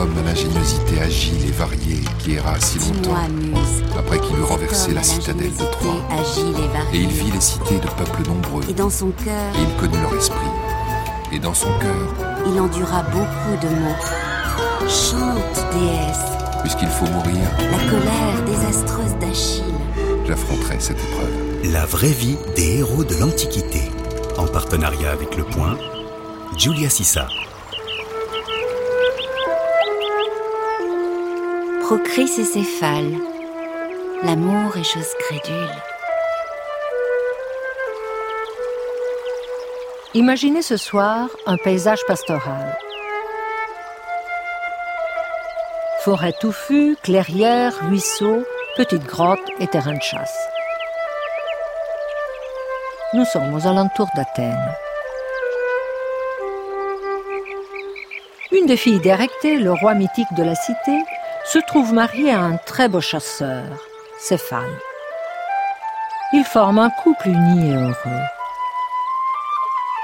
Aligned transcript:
homme 0.00 0.16
à 0.18 0.22
l'ingéniosité 0.22 1.00
agile 1.00 1.46
et 1.46 1.52
variée 1.52 2.00
qui 2.18 2.34
erra 2.34 2.58
si 2.58 2.78
longtemps 2.78 3.16
après 3.98 4.18
qu'il 4.20 4.38
eut 4.38 4.42
renversé 4.42 4.94
la 4.94 5.02
citadelle 5.02 5.52
de 5.52 5.64
Troie. 5.64 6.02
Et, 6.92 6.98
il 6.98 7.08
vit 7.08 7.30
les 7.30 7.40
cités 7.40 7.78
de 7.78 7.86
peuples 7.86 8.26
nombreux. 8.26 8.62
Et 8.68 8.72
dans 8.72 8.88
son 8.88 9.10
cœur, 9.10 9.54
et 9.54 9.62
il 9.62 9.76
connut 9.76 10.00
leur 10.00 10.14
esprit. 10.14 10.38
Et 11.32 11.38
dans 11.38 11.54
son 11.54 11.68
cœur, 11.78 12.44
il 12.46 12.58
endura 12.60 13.02
beaucoup 13.02 13.56
de 13.62 13.68
maux. 13.68 14.88
Chante, 14.88 15.66
déesse. 15.72 16.30
Puisqu'il 16.62 16.88
faut 16.88 17.06
mourir, 17.06 17.46
la 17.58 17.90
colère 17.90 18.44
désastreuse 18.46 19.16
d'Achille. 19.20 19.64
J'affronterai 20.26 20.76
cette 20.78 20.98
épreuve. 20.98 21.72
La 21.72 21.84
vraie 21.84 22.12
vie 22.12 22.36
des 22.56 22.78
héros 22.78 23.04
de 23.04 23.16
l'Antiquité. 23.16 23.82
En 24.38 24.46
partenariat 24.46 25.10
avec 25.10 25.36
Le 25.36 25.44
Point, 25.44 25.76
Julia 26.56 26.88
Sissa. 26.88 27.28
Procris 31.90 32.30
et 32.38 32.44
Céphale. 32.44 33.16
L'amour 34.22 34.76
est 34.76 34.84
chose 34.84 35.12
crédule. 35.18 35.74
Imaginez 40.14 40.62
ce 40.62 40.76
soir 40.76 41.28
un 41.46 41.56
paysage 41.56 41.98
pastoral. 42.06 42.78
Forêt 46.04 46.32
touffue, 46.40 46.96
clairière, 47.02 47.74
ruisseaux, 47.88 48.44
petites 48.76 49.06
grottes 49.06 49.40
et 49.58 49.66
terrain 49.66 49.94
de 49.94 50.00
chasse. 50.00 50.38
Nous 53.14 53.24
sommes 53.24 53.52
aux 53.52 53.66
alentours 53.66 54.10
d'Athènes. 54.14 54.74
Une 58.52 58.66
des 58.66 58.76
filles 58.76 59.00
d'Érectée, 59.00 59.56
le 59.56 59.72
roi 59.72 59.94
mythique 59.94 60.32
de 60.36 60.44
la 60.44 60.54
cité, 60.54 60.96
se 61.44 61.58
trouve 61.66 61.92
mariée 61.92 62.32
à 62.32 62.40
un 62.40 62.56
très 62.56 62.88
beau 62.88 63.00
chasseur, 63.00 63.64
Céphale. 64.18 64.78
Ils 66.32 66.44
forment 66.44 66.80
un 66.80 66.90
couple 66.90 67.28
uni 67.28 67.70
et 67.70 67.74
heureux. 67.74 68.24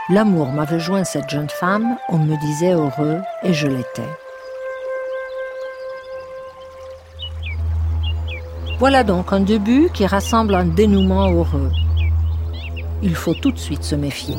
L'amour 0.08 0.48
m'avait 0.48 0.80
joint 0.80 1.04
cette 1.04 1.28
jeune 1.28 1.50
femme, 1.50 1.96
on 2.08 2.18
me 2.18 2.36
disait 2.40 2.72
heureux, 2.72 3.20
et 3.42 3.52
je 3.52 3.66
l'étais. 3.66 4.10
Voilà 8.78 9.04
donc 9.04 9.32
un 9.32 9.40
début 9.40 9.88
qui 9.94 10.06
rassemble 10.06 10.54
un 10.54 10.64
dénouement 10.64 11.30
heureux. 11.32 11.72
Il 13.02 13.14
faut 13.14 13.34
tout 13.34 13.52
de 13.52 13.58
suite 13.58 13.84
se 13.84 13.94
méfier. 13.94 14.36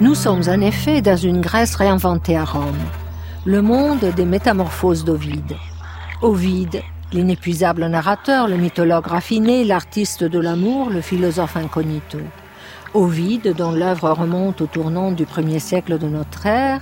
Nous 0.00 0.14
sommes 0.14 0.42
en 0.48 0.60
effet 0.60 1.02
dans 1.02 1.16
une 1.16 1.40
Grèce 1.40 1.74
réinventée 1.74 2.36
à 2.36 2.44
Rome, 2.44 2.78
le 3.44 3.62
monde 3.62 4.04
des 4.14 4.24
métamorphoses 4.24 5.04
d'Ovide. 5.04 5.56
Ovide, 6.22 6.82
l'inépuisable 7.12 7.84
narrateur, 7.86 8.46
le 8.46 8.56
mythologue 8.56 9.08
raffiné, 9.08 9.64
l'artiste 9.64 10.22
de 10.22 10.38
l'amour, 10.38 10.90
le 10.90 11.00
philosophe 11.00 11.56
incognito. 11.56 12.18
Ovide, 12.94 13.56
dont 13.56 13.72
l'œuvre 13.72 14.12
remonte 14.12 14.60
au 14.60 14.66
tournant 14.66 15.10
du 15.10 15.26
premier 15.26 15.58
siècle 15.58 15.98
de 15.98 16.06
notre 16.06 16.46
ère, 16.46 16.80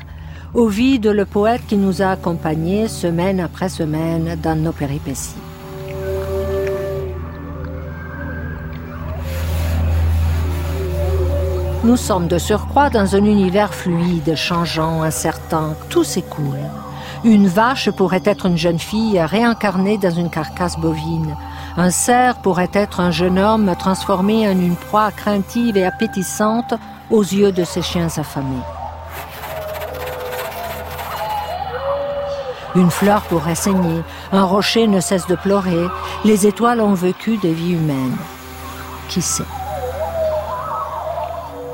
Ovide, 0.52 1.06
le 1.06 1.24
poète 1.24 1.62
qui 1.66 1.78
nous 1.78 2.02
a 2.02 2.10
accompagnés 2.10 2.86
semaine 2.86 3.40
après 3.40 3.70
semaine 3.70 4.38
dans 4.42 4.60
nos 4.62 4.72
péripéties. 4.72 5.36
Nous 11.86 11.96
sommes 11.96 12.26
de 12.26 12.36
surcroît 12.36 12.90
dans 12.90 13.14
un 13.14 13.24
univers 13.24 13.72
fluide, 13.72 14.34
changeant, 14.34 15.02
incertain, 15.02 15.74
tout 15.88 16.02
s'écoule. 16.02 16.58
Une 17.22 17.46
vache 17.46 17.92
pourrait 17.92 18.24
être 18.24 18.46
une 18.46 18.58
jeune 18.58 18.80
fille 18.80 19.20
réincarnée 19.20 19.96
dans 19.96 20.10
une 20.10 20.28
carcasse 20.28 20.80
bovine. 20.80 21.36
Un 21.76 21.90
cerf 21.90 22.38
pourrait 22.42 22.72
être 22.72 22.98
un 22.98 23.12
jeune 23.12 23.38
homme 23.38 23.72
transformé 23.78 24.48
en 24.48 24.58
une 24.58 24.74
proie 24.74 25.12
craintive 25.12 25.76
et 25.76 25.84
appétissante 25.84 26.74
aux 27.08 27.22
yeux 27.22 27.52
de 27.52 27.62
ses 27.62 27.82
chiens 27.82 28.08
affamés. 28.16 28.66
Une 32.74 32.90
fleur 32.90 33.22
pourrait 33.22 33.54
saigner, 33.54 34.02
un 34.32 34.42
rocher 34.42 34.88
ne 34.88 34.98
cesse 34.98 35.28
de 35.28 35.36
pleurer, 35.36 35.86
les 36.24 36.48
étoiles 36.48 36.80
ont 36.80 36.94
vécu 36.94 37.36
des 37.36 37.52
vies 37.52 37.74
humaines. 37.74 38.16
Qui 39.08 39.22
sait? 39.22 39.44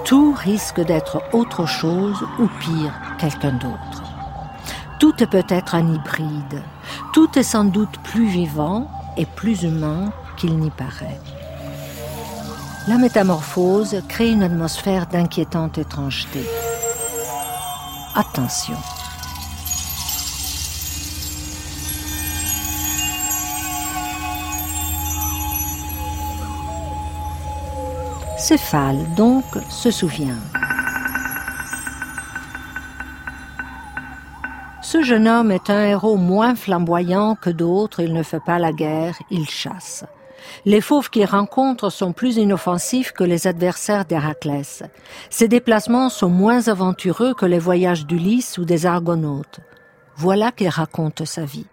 Tout 0.04 0.34
risque 0.36 0.80
d'être 0.80 1.22
autre 1.32 1.66
chose 1.66 2.16
ou 2.38 2.48
pire, 2.60 2.92
quelqu'un 3.18 3.52
d'autre. 3.52 4.02
Tout 4.98 5.14
est 5.22 5.26
peut-être 5.26 5.74
un 5.74 5.94
hybride. 5.94 6.62
Tout 7.12 7.38
est 7.38 7.42
sans 7.42 7.64
doute 7.64 7.98
plus 8.02 8.26
vivant 8.26 8.90
et 9.16 9.26
plus 9.26 9.62
humain 9.62 10.12
qu'il 10.36 10.58
n'y 10.58 10.70
paraît. 10.70 11.20
La 12.88 12.98
métamorphose 12.98 14.02
crée 14.08 14.30
une 14.30 14.42
atmosphère 14.42 15.06
d'inquiétante 15.06 15.78
étrangeté. 15.78 16.44
Attention. 18.14 18.76
Céphale, 28.42 29.06
donc, 29.14 29.44
se 29.70 29.92
souvient. 29.92 30.40
Ce 34.82 35.00
jeune 35.04 35.28
homme 35.28 35.52
est 35.52 35.70
un 35.70 35.84
héros 35.84 36.16
moins 36.16 36.56
flamboyant 36.56 37.36
que 37.36 37.50
d'autres, 37.50 38.00
il 38.00 38.12
ne 38.12 38.24
fait 38.24 38.42
pas 38.44 38.58
la 38.58 38.72
guerre, 38.72 39.14
il 39.30 39.48
chasse. 39.48 40.04
Les 40.64 40.80
fauves 40.80 41.08
qu'il 41.08 41.24
rencontre 41.24 41.88
sont 41.88 42.12
plus 42.12 42.36
inoffensifs 42.36 43.12
que 43.12 43.22
les 43.22 43.46
adversaires 43.46 44.06
d'Héraclès. 44.06 44.82
Ses 45.30 45.46
déplacements 45.46 46.08
sont 46.08 46.28
moins 46.28 46.66
aventureux 46.66 47.34
que 47.34 47.46
les 47.46 47.60
voyages 47.60 48.06
d'Ulysse 48.06 48.58
ou 48.58 48.64
des 48.64 48.86
Argonautes. 48.86 49.60
Voilà 50.16 50.50
qu'il 50.50 50.68
raconte 50.68 51.24
sa 51.24 51.44
vie. 51.44 51.66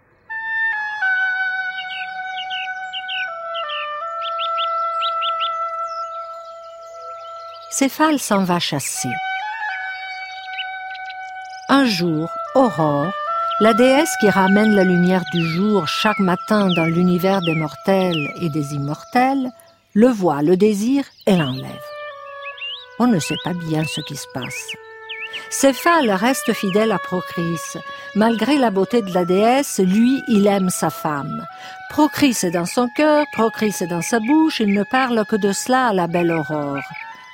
Céphale 7.72 8.18
s'en 8.18 8.42
va 8.42 8.58
chasser. 8.58 9.12
Un 11.68 11.84
jour, 11.84 12.28
Aurore, 12.56 13.12
la 13.60 13.74
déesse 13.74 14.12
qui 14.18 14.28
ramène 14.28 14.74
la 14.74 14.82
lumière 14.82 15.22
du 15.32 15.46
jour 15.46 15.86
chaque 15.86 16.18
matin 16.18 16.68
dans 16.74 16.86
l'univers 16.86 17.40
des 17.42 17.54
mortels 17.54 18.32
et 18.40 18.48
des 18.48 18.74
immortels, 18.74 19.52
le 19.94 20.08
voit, 20.08 20.42
le 20.42 20.56
désire 20.56 21.04
et 21.28 21.36
l'enlève. 21.36 21.86
On 22.98 23.06
ne 23.06 23.20
sait 23.20 23.38
pas 23.44 23.52
bien 23.52 23.84
ce 23.84 24.00
qui 24.00 24.16
se 24.16 24.26
passe. 24.34 24.66
Céphale 25.48 26.10
reste 26.10 26.52
fidèle 26.52 26.90
à 26.90 26.98
Procris. 26.98 27.78
Malgré 28.16 28.58
la 28.58 28.70
beauté 28.70 29.00
de 29.00 29.14
la 29.14 29.24
déesse, 29.24 29.78
lui, 29.78 30.20
il 30.26 30.48
aime 30.48 30.70
sa 30.70 30.90
femme. 30.90 31.46
Procris 31.88 32.36
est 32.42 32.50
dans 32.50 32.66
son 32.66 32.88
cœur, 32.96 33.26
Procris 33.32 33.76
est 33.80 33.86
dans 33.86 34.02
sa 34.02 34.18
bouche, 34.18 34.58
il 34.58 34.74
ne 34.74 34.82
parle 34.82 35.24
que 35.24 35.36
de 35.36 35.52
cela 35.52 35.86
à 35.86 35.92
la 35.92 36.08
belle 36.08 36.32
Aurore 36.32 36.82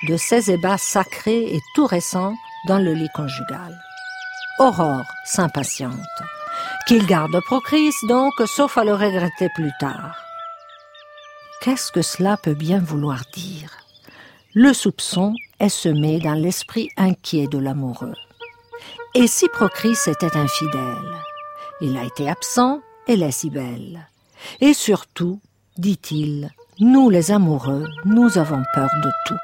de 0.05 0.17
ces 0.17 0.51
ébats 0.51 0.79
sacrés 0.79 1.55
et 1.55 1.61
tout 1.75 1.87
récents 1.87 2.34
dans 2.67 2.79
le 2.79 2.93
lit 2.93 3.09
conjugal. 3.15 3.81
Aurore 4.59 5.07
s'impatiente. 5.25 5.93
Qu'il 6.87 7.07
garde 7.07 7.39
Procris 7.41 7.93
donc, 8.09 8.33
sauf 8.47 8.78
à 8.78 8.84
le 8.84 8.95
regretter 8.95 9.48
plus 9.54 9.72
tard. 9.81 10.16
Qu'est-ce 11.60 11.91
que 11.91 12.03
cela 12.03 12.37
peut 12.37 12.54
bien 12.54 12.78
vouloir 12.78 13.22
dire? 13.34 13.71
Le 14.54 14.72
soupçon 14.72 15.34
est 15.59 15.69
semé 15.69 16.19
dans 16.21 16.34
l'esprit 16.34 16.89
inquiet 16.97 17.47
de 17.47 17.59
l'amoureux. 17.59 18.15
Et 19.15 19.27
si 19.27 19.49
Procris 19.49 19.97
était 20.07 20.37
infidèle? 20.37 21.16
Il 21.81 21.97
a 21.99 22.04
été 22.04 22.28
absent, 22.28 22.81
elle 23.09 23.22
est 23.22 23.33
si 23.33 23.51
belle. 23.51 24.09
Et 24.60 24.75
surtout, 24.75 25.41
dit-il, 25.77 26.51
nous 26.81 27.10
les 27.10 27.31
amoureux, 27.31 27.87
nous 28.04 28.39
avons 28.39 28.63
peur 28.75 28.91
de 29.03 29.10
tout. 29.27 29.39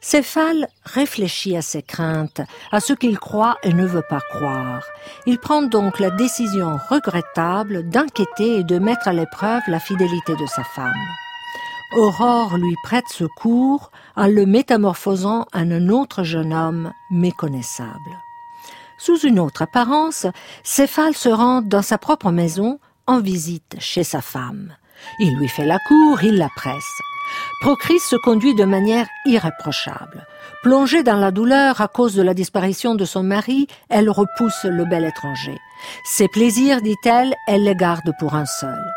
Céphale 0.00 0.68
réfléchit 0.84 1.56
à 1.56 1.62
ses 1.62 1.82
craintes, 1.82 2.40
à 2.70 2.80
ce 2.80 2.92
qu'il 2.92 3.18
croit 3.18 3.56
et 3.62 3.72
ne 3.72 3.84
veut 3.84 4.04
pas 4.08 4.20
croire. 4.20 4.84
Il 5.26 5.38
prend 5.38 5.62
donc 5.62 5.98
la 5.98 6.10
décision 6.10 6.78
regrettable 6.88 7.88
d'inquiéter 7.88 8.60
et 8.60 8.64
de 8.64 8.78
mettre 8.78 9.08
à 9.08 9.12
l'épreuve 9.12 9.62
la 9.66 9.80
fidélité 9.80 10.36
de 10.36 10.46
sa 10.46 10.62
femme. 10.62 10.92
Aurore 11.96 12.58
lui 12.58 12.76
prête 12.84 13.08
secours 13.08 13.90
en 14.14 14.28
le 14.28 14.46
métamorphosant 14.46 15.46
en 15.52 15.70
un 15.70 15.88
autre 15.88 16.22
jeune 16.22 16.52
homme 16.52 16.92
méconnaissable. 17.10 18.18
Sous 18.98 19.18
une 19.20 19.40
autre 19.40 19.62
apparence, 19.62 20.26
Céphale 20.62 21.14
se 21.14 21.28
rend 21.28 21.62
dans 21.62 21.82
sa 21.82 21.98
propre 21.98 22.30
maison 22.30 22.78
en 23.06 23.20
visite 23.20 23.76
chez 23.78 24.04
sa 24.04 24.20
femme. 24.20 24.74
Il 25.18 25.36
lui 25.36 25.48
fait 25.48 25.64
la 25.64 25.78
cour, 25.78 26.22
il 26.22 26.36
la 26.36 26.48
presse. 26.54 27.00
Procris 27.60 27.98
se 27.98 28.16
conduit 28.16 28.54
de 28.54 28.64
manière 28.64 29.06
irréprochable. 29.24 30.26
Plongée 30.62 31.02
dans 31.02 31.16
la 31.16 31.30
douleur 31.30 31.80
à 31.80 31.88
cause 31.88 32.14
de 32.14 32.22
la 32.22 32.34
disparition 32.34 32.94
de 32.94 33.04
son 33.04 33.22
mari, 33.22 33.66
elle 33.88 34.10
repousse 34.10 34.64
le 34.64 34.84
bel 34.84 35.04
étranger. 35.04 35.58
Ses 36.04 36.28
plaisirs, 36.28 36.80
dit-elle, 36.80 37.34
elle 37.46 37.64
les 37.64 37.74
garde 37.74 38.12
pour 38.18 38.34
un 38.34 38.46
seul. 38.46 38.92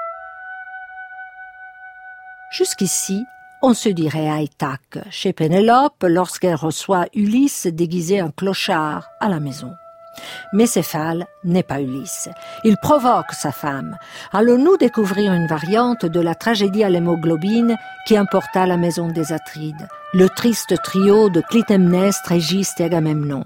Jusqu'ici, 2.51 3.25
on 3.61 3.73
se 3.73 3.89
dirait 3.89 4.43
Ithaque, 4.43 4.99
chez 5.09 5.33
Pénélope, 5.33 6.03
lorsqu'elle 6.03 6.55
reçoit 6.55 7.05
Ulysse 7.13 7.67
déguisé 7.67 8.21
en 8.21 8.31
clochard 8.31 9.09
à 9.19 9.29
la 9.29 9.39
maison. 9.39 9.73
Mais 10.53 10.67
Céphale 10.67 11.25
n'est 11.43 11.63
pas 11.63 11.81
Ulysse. 11.81 12.29
Il 12.63 12.77
provoque 12.77 13.31
sa 13.31 13.51
femme. 13.51 13.97
Allons-nous 14.31 14.77
découvrir 14.77 15.33
une 15.33 15.47
variante 15.47 16.05
de 16.05 16.19
la 16.19 16.35
tragédie 16.35 16.83
à 16.83 16.89
l'hémoglobine 16.89 17.77
qui 18.07 18.19
emporta 18.19 18.65
la 18.65 18.77
maison 18.77 19.07
des 19.07 19.33
Atrides, 19.33 19.87
le 20.13 20.29
triste 20.29 20.75
trio 20.83 21.29
de 21.29 21.41
Clytemnestre, 21.41 22.23
Trégiste 22.23 22.81
et 22.81 22.85
Agamemnon? 22.85 23.45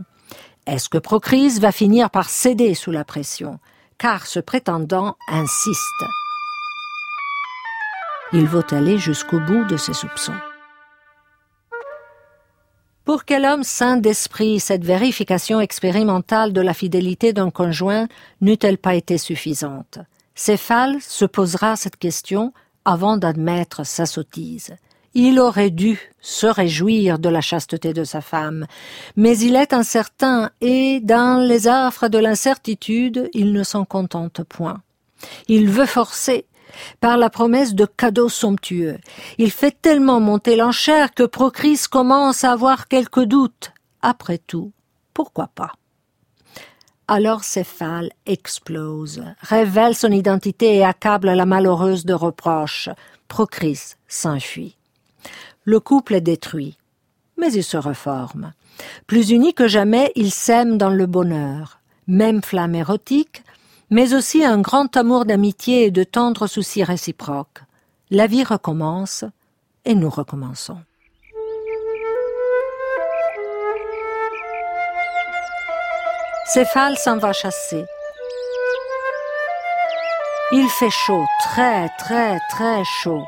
Est-ce 0.68 0.90
que 0.90 0.98
Procris 0.98 1.60
va 1.60 1.72
finir 1.72 2.10
par 2.10 2.30
céder 2.30 2.74
sous 2.74 2.92
la 2.92 3.04
pression? 3.04 3.60
Car 3.98 4.26
ce 4.26 4.40
prétendant 4.40 5.16
insiste. 5.30 6.04
Il 8.34 8.48
veut 8.48 8.66
aller 8.72 8.98
jusqu'au 8.98 9.40
bout 9.40 9.64
de 9.66 9.78
ses 9.78 9.94
soupçons. 9.94 10.34
Pour 13.06 13.24
quel 13.24 13.46
homme 13.46 13.64
saint 13.64 13.98
d'esprit 13.98 14.60
cette 14.60 14.84
vérification 14.84 15.62
expérimentale 15.62 16.54
de 16.54 16.62
la 16.62 16.74
fidélité 16.74 17.34
d'un 17.34 17.52
conjoint 17.52 18.08
n'eût-elle 18.42 18.80
pas 18.80 18.96
été 18.96 19.20
suffisante? 19.20 20.00
Céphale 20.34 20.98
se 21.02 21.26
posera 21.26 21.76
cette 21.76 21.98
question 21.98 22.52
avant 22.84 23.18
d'admettre 23.18 23.86
sa 23.86 24.08
sottise. 24.08 24.76
Il 25.14 25.40
aurait 25.40 25.70
dû 25.70 26.00
se 26.20 26.48
réjouir 26.48 27.20
de 27.20 27.30
la 27.30 27.42
chasteté 27.42 27.94
de 27.94 28.04
sa 28.04 28.22
femme, 28.22 28.66
mais 29.16 29.38
il 29.38 29.56
est 29.56 29.72
incertain 29.72 30.50
et, 30.60 31.00
dans 31.00 31.40
les 31.48 31.68
affres 31.68 32.10
de 32.10 32.18
l'incertitude, 32.18 33.30
il 33.36 33.54
ne 33.54 33.64
s'en 33.64 33.86
contente 33.86 34.42
point. 34.44 34.82
Il 35.48 35.70
veut 35.70 35.86
forcer, 35.86 36.46
par 37.00 37.18
la 37.18 37.30
promesse 37.30 37.74
de 37.74 37.86
cadeaux 37.86 38.30
somptueux. 38.30 38.98
Il 39.38 39.52
fait 39.52 39.76
tellement 39.82 40.20
monter 40.20 40.56
l'enchère 40.56 41.14
que 41.14 41.24
Procris 41.24 41.82
commence 41.90 42.44
à 42.44 42.52
avoir 42.52 42.88
quelques 42.88 43.24
doutes. 43.24 43.72
Après 44.02 44.38
tout, 44.38 44.72
pourquoi 45.14 45.48
pas? 45.48 45.72
Alors 47.08 47.44
Céphale 47.44 48.10
explose, 48.26 49.24
révèle 49.40 49.96
son 49.96 50.12
identité 50.12 50.76
et 50.76 50.84
accable 50.84 51.32
la 51.32 51.46
malheureuse 51.46 52.06
de 52.06 52.14
reproches. 52.14 52.90
Procris 53.28 53.94
s'enfuit. 54.08 54.76
Le 55.64 55.80
couple 55.80 56.16
est 56.16 56.22
détruit, 56.22 56.78
mais 57.38 57.52
il 57.54 57.64
se 57.64 57.78
reforme. 57.78 58.54
Plus 59.08 59.30
unis 59.30 59.54
que 59.54 59.68
jamais, 59.68 60.12
ils 60.16 60.32
s'aiment 60.32 60.78
dans 60.78 60.90
le 60.90 61.06
bonheur. 61.06 61.80
Même 62.08 62.42
flamme 62.42 62.76
érotique, 62.76 63.44
mais 63.90 64.14
aussi 64.14 64.44
un 64.44 64.60
grand 64.60 64.96
amour 64.98 65.26
d'amitié 65.26 65.86
et 65.86 65.92
de 65.92 66.04
tendres 66.04 66.48
soucis 66.48 66.84
réciproques. 66.84 67.62
La 68.10 68.28
vie 68.28 68.44
recommence 68.44 69.26
et 69.86 69.96
nous 69.96 70.10
recommençons. 70.10 70.78
Céphale 76.46 76.98
s'en 76.98 77.18
va 77.18 77.34
chasser. 77.34 77.84
Il 80.52 80.70
fait 80.70 80.92
chaud, 80.92 81.26
très 81.42 81.90
très 81.98 82.40
très 82.52 82.84
chaud. 83.02 83.26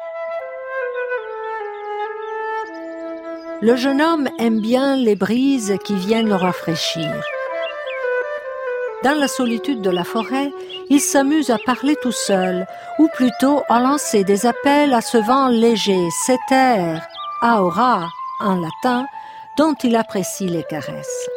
Le 3.60 3.76
jeune 3.76 4.02
homme 4.04 4.30
aime 4.38 4.62
bien 4.62 4.96
les 4.96 5.16
brises 5.16 5.76
qui 5.84 5.96
viennent 5.96 6.30
le 6.30 6.36
rafraîchir. 6.36 7.12
Dans 9.08 9.16
la 9.16 9.30
solitude 9.30 9.82
de 9.82 9.90
la 9.90 10.04
forêt, 10.04 10.52
il 10.90 11.00
s'amuse 11.00 11.50
à 11.50 11.58
parler 11.58 11.96
tout 12.02 12.12
seul, 12.12 12.68
ou 13.00 13.08
plutôt 13.16 13.62
à 13.70 13.80
lancer 13.80 14.26
des 14.26 14.46
appels 14.46 14.94
à 14.94 15.00
ce 15.00 15.18
vent 15.18 15.48
léger, 15.48 16.10
cet 16.26 16.42
air, 16.52 17.08
aura 17.42 18.10
en 18.42 18.56
latin, 18.56 19.06
dont 19.58 19.76
il 19.82 19.96
apprécie 19.96 20.48
les 20.48 20.64
caresses. 20.64 21.30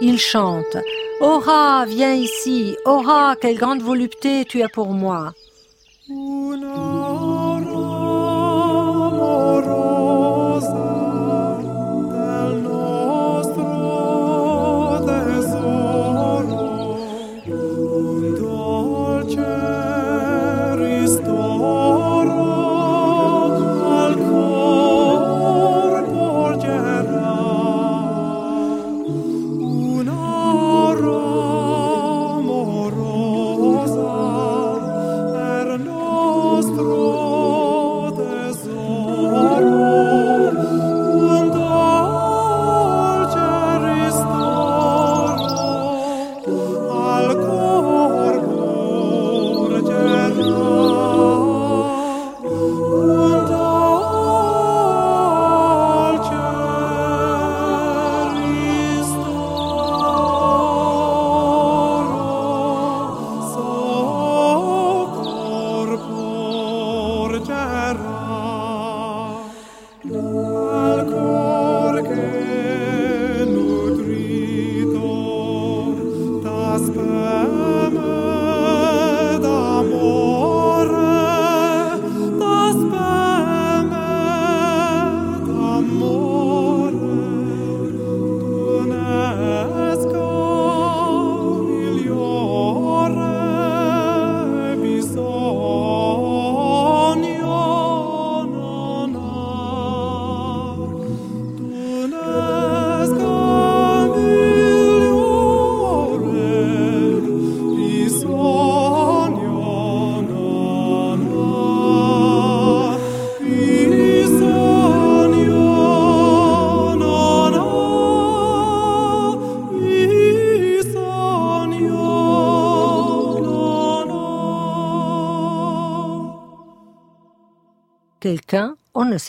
Il 0.00 0.18
chante 0.18 0.78
Aura, 1.20 1.84
viens 1.84 2.14
ici, 2.14 2.78
Aura, 2.86 3.36
quelle 3.38 3.58
grande 3.58 3.82
volupté 3.82 4.46
tu 4.46 4.62
as 4.62 4.70
pour 4.70 4.94
moi. 4.94 5.34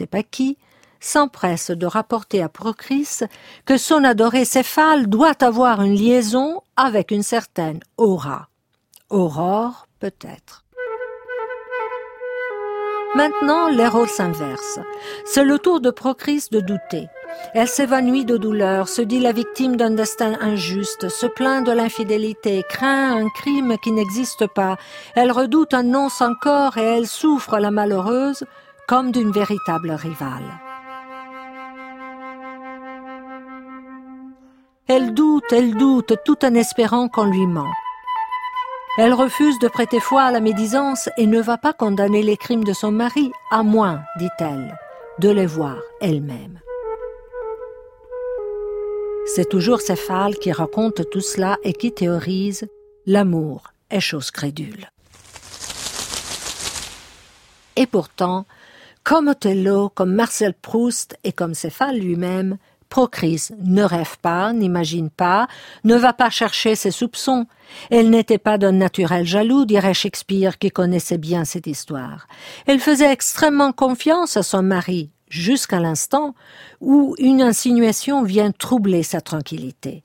Pas 0.10 0.24
qui, 0.24 0.58
s'empresse 1.00 1.72
de 1.72 1.86
rapporter 1.86 2.42
à 2.42 2.50
Procris 2.50 3.20
que 3.66 3.78
son 3.78 4.04
adoré 4.04 4.46
Céphale 4.46 5.08
doit 5.08 5.44
avoir 5.44 5.82
une 5.82 5.96
liaison 5.96 6.62
avec 6.76 7.12
une 7.12 7.24
certaine 7.24 7.80
Aura. 7.98 8.50
Aurore, 9.10 9.88
peut-être. 10.00 10.64
Maintenant, 13.16 13.70
les 13.70 13.88
rôles 13.88 14.10
s'inversent. 14.10 14.80
C'est 15.26 15.46
le 15.46 15.58
tour 15.60 15.80
de 15.80 15.90
Procris 15.90 16.48
de 16.52 16.60
douter. 16.60 17.08
Elle 17.54 17.68
s'évanouit 17.68 18.26
de 18.26 18.38
douleur, 18.38 18.90
se 18.90 19.02
dit 19.02 19.20
la 19.20 19.32
victime 19.32 19.76
d'un 19.76 19.92
destin 19.92 20.38
injuste, 20.42 21.10
se 21.10 21.26
plaint 21.26 21.66
de 21.66 21.72
l'infidélité, 21.72 22.64
craint 22.68 23.18
un 23.18 23.30
crime 23.30 23.78
qui 23.82 23.92
n'existe 23.92 24.48
pas, 24.48 24.78
elle 25.16 25.32
redoute 25.32 25.74
un 25.74 25.84
non 25.84 26.10
sans 26.10 26.34
corps 26.36 26.78
et 26.78 26.84
elle 26.84 27.08
souffre 27.08 27.58
la 27.60 27.72
malheureuse 27.72 28.44
comme 28.88 29.12
d'une 29.12 29.32
véritable 29.32 29.92
rivale. 29.92 30.60
Elle 34.88 35.14
doute, 35.14 35.52
elle 35.52 35.76
doute, 35.76 36.14
tout 36.24 36.46
en 36.46 36.54
espérant 36.56 37.10
qu'on 37.10 37.26
lui 37.26 37.46
ment. 37.46 37.74
Elle 38.98 39.14
refuse 39.14 39.60
de 39.60 39.68
prêter 39.68 40.00
foi 40.00 40.24
à 40.24 40.32
la 40.32 40.40
médisance 40.40 41.10
et 41.18 41.28
ne 41.28 41.42
va 41.42 41.58
pas 41.58 41.74
condamner 41.74 42.24
les 42.24 42.38
crimes 42.38 42.64
de 42.64 42.72
son 42.72 42.92
mari, 42.92 43.32
à 43.52 43.62
moins, 43.62 44.02
dit-elle, 44.18 44.76
de 45.20 45.30
les 45.30 45.46
voir 45.46 45.78
elle-même. 46.00 46.60
C'est 49.26 49.50
toujours 49.50 49.82
Céphale 49.82 50.36
qui 50.36 50.54
raconte 50.54 51.10
tout 51.10 51.22
cela 51.22 51.58
et 51.64 51.74
qui 51.74 51.92
théorise 51.92 52.68
l'amour 53.06 53.74
est 53.92 54.00
chose 54.00 54.32
crédule. 54.32 54.90
Et 57.76 57.86
pourtant, 57.86 58.46
comme 59.08 59.30
Othello, 59.30 59.88
comme 59.88 60.14
Marcel 60.14 60.54
Proust 60.54 61.18
et 61.24 61.32
comme 61.32 61.54
Céphale 61.54 61.98
lui-même, 61.98 62.58
Procris 62.90 63.48
ne 63.64 63.82
rêve 63.82 64.18
pas, 64.22 64.52
n'imagine 64.52 65.10
pas, 65.10 65.48
ne 65.86 65.96
va 65.96 66.12
pas 66.12 66.30
chercher 66.30 66.76
ses 66.76 66.92
soupçons. 66.92 67.46
Elle 67.90 68.10
n'était 68.10 68.38
pas 68.38 68.58
d'un 68.58 68.74
naturel 68.74 69.26
jaloux, 69.26 69.64
dirait 69.64 69.94
Shakespeare, 69.94 70.58
qui 70.58 70.72
connaissait 70.72 71.18
bien 71.18 71.46
cette 71.46 71.68
histoire. 71.68 72.28
Elle 72.66 72.82
faisait 72.82 73.10
extrêmement 73.10 73.72
confiance 73.72 74.36
à 74.36 74.44
son 74.44 74.62
mari, 74.62 75.10
jusqu'à 75.30 75.80
l'instant 75.80 76.36
où 76.82 77.16
une 77.18 77.42
insinuation 77.42 78.24
vient 78.24 78.52
troubler 78.52 79.04
sa 79.04 79.22
tranquillité. 79.22 80.04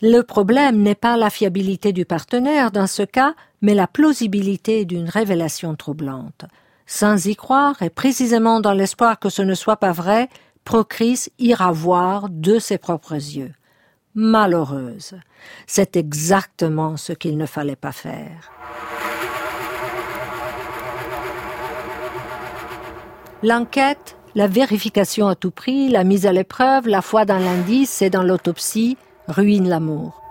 Le 0.00 0.20
problème 0.20 0.80
n'est 0.80 0.94
pas 0.94 1.16
la 1.16 1.30
fiabilité 1.30 1.92
du 1.92 2.04
partenaire 2.04 2.70
dans 2.70 2.86
ce 2.86 3.02
cas, 3.02 3.34
mais 3.62 3.74
la 3.74 3.88
plausibilité 3.88 4.84
d'une 4.84 5.08
révélation 5.08 5.74
troublante. 5.74 6.44
Sans 6.90 7.26
y 7.26 7.36
croire, 7.36 7.82
et 7.82 7.90
précisément 7.90 8.60
dans 8.60 8.72
l'espoir 8.72 9.18
que 9.18 9.28
ce 9.28 9.42
ne 9.42 9.52
soit 9.52 9.76
pas 9.76 9.92
vrai, 9.92 10.30
Procris 10.64 11.28
ira 11.38 11.70
voir 11.70 12.28
de 12.30 12.58
ses 12.58 12.78
propres 12.78 13.14
yeux. 13.14 13.52
Malheureuse. 14.14 15.14
C'est 15.66 15.96
exactement 15.96 16.96
ce 16.96 17.12
qu'il 17.12 17.36
ne 17.36 17.44
fallait 17.44 17.76
pas 17.76 17.92
faire. 17.92 18.50
L'enquête, 23.42 24.16
la 24.34 24.46
vérification 24.46 25.28
à 25.28 25.34
tout 25.34 25.50
prix, 25.50 25.90
la 25.90 26.04
mise 26.04 26.24
à 26.24 26.32
l'épreuve, 26.32 26.88
la 26.88 27.02
foi 27.02 27.26
dans 27.26 27.38
l'indice 27.38 28.00
et 28.00 28.08
dans 28.08 28.22
l'autopsie 28.22 28.96
ruinent 29.26 29.68
l'amour. 29.68 30.22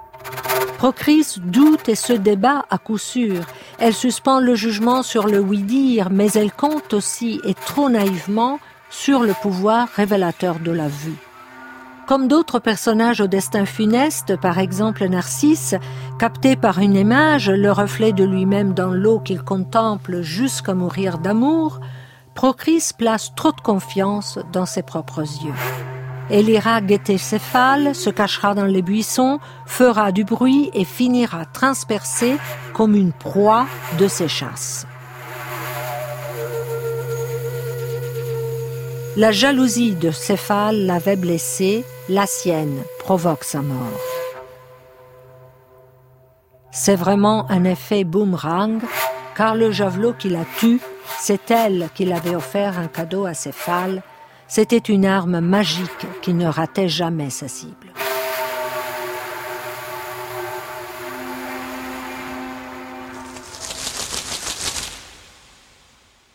Procris 0.77 1.39
doute 1.43 1.89
et 1.89 1.95
se 1.95 2.13
débat 2.13 2.65
à 2.69 2.77
coup 2.77 2.99
sûr. 2.99 3.45
Elle 3.79 3.95
suspend 3.95 4.39
le 4.39 4.53
jugement 4.53 5.01
sur 5.01 5.25
le 5.25 5.39
oui-dire, 5.39 6.09
mais 6.11 6.31
elle 6.33 6.51
compte 6.51 6.93
aussi, 6.93 7.41
et 7.43 7.55
trop 7.55 7.89
naïvement, 7.89 8.59
sur 8.89 9.23
le 9.23 9.33
pouvoir 9.33 9.87
révélateur 9.89 10.59
de 10.59 10.71
la 10.71 10.87
vue. 10.87 11.17
Comme 12.05 12.27
d'autres 12.27 12.59
personnages 12.59 13.19
au 13.19 13.27
destin 13.27 13.65
funeste, 13.65 14.39
par 14.39 14.59
exemple 14.59 15.05
Narcisse, 15.09 15.75
capté 16.19 16.55
par 16.55 16.79
une 16.79 16.95
image, 16.95 17.49
le 17.49 17.71
reflet 17.71 18.13
de 18.13 18.23
lui-même 18.23 18.73
dans 18.73 18.91
l'eau 18.91 19.19
qu'il 19.19 19.41
contemple 19.41 20.21
jusqu'à 20.21 20.73
mourir 20.73 21.17
d'amour, 21.17 21.79
Procris 22.37 22.91
place 22.95 23.33
trop 23.35 23.51
de 23.51 23.61
confiance 23.61 24.37
dans 24.53 24.67
ses 24.67 24.83
propres 24.83 25.21
yeux. 25.21 25.96
Elle 26.29 26.49
ira 26.49 26.81
guetter 26.81 27.17
Céphale, 27.17 27.95
se 27.95 28.09
cachera 28.09 28.53
dans 28.53 28.65
les 28.65 28.81
buissons, 28.81 29.39
fera 29.65 30.11
du 30.11 30.23
bruit 30.23 30.69
et 30.73 30.83
finira 30.83 31.45
transpercée 31.45 32.37
comme 32.73 32.95
une 32.95 33.13
proie 33.13 33.67
de 33.97 34.07
ses 34.07 34.27
chasses. 34.27 34.85
La 39.15 39.31
jalousie 39.31 39.95
de 39.95 40.11
Céphale 40.11 40.85
l'avait 40.85 41.15
blessée, 41.15 41.85
la 42.09 42.27
sienne 42.27 42.83
provoque 42.99 43.43
sa 43.43 43.61
mort. 43.61 43.77
C'est 46.71 46.95
vraiment 46.95 47.49
un 47.49 47.63
effet 47.63 48.03
boomerang, 48.03 48.81
car 49.35 49.55
le 49.55 49.71
javelot 49.71 50.13
qui 50.13 50.29
la 50.29 50.45
tue 50.59 50.79
c'est 51.19 51.51
elle 51.51 51.89
qui 51.95 52.05
l'avait 52.05 52.35
offert 52.35 52.77
un 52.77 52.87
cadeau 52.87 53.25
à 53.25 53.33
Céphale. 53.33 54.01
C'était 54.49 54.77
une 54.77 55.05
arme 55.05 55.41
magique 55.41 56.07
qui 56.21 56.33
ne 56.33 56.47
ratait 56.47 56.87
jamais 56.87 57.29
sa 57.29 57.47
cible. 57.47 57.93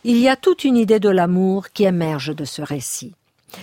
Il 0.05 0.19
y 0.19 0.29
a 0.29 0.37
toute 0.37 0.65
une 0.65 0.77
idée 0.77 1.01
de 1.01 1.09
l'amour 1.09 1.71
qui 1.71 1.85
émerge 1.85 2.35
de 2.35 2.45
ce 2.45 2.61
récit. 2.61 3.15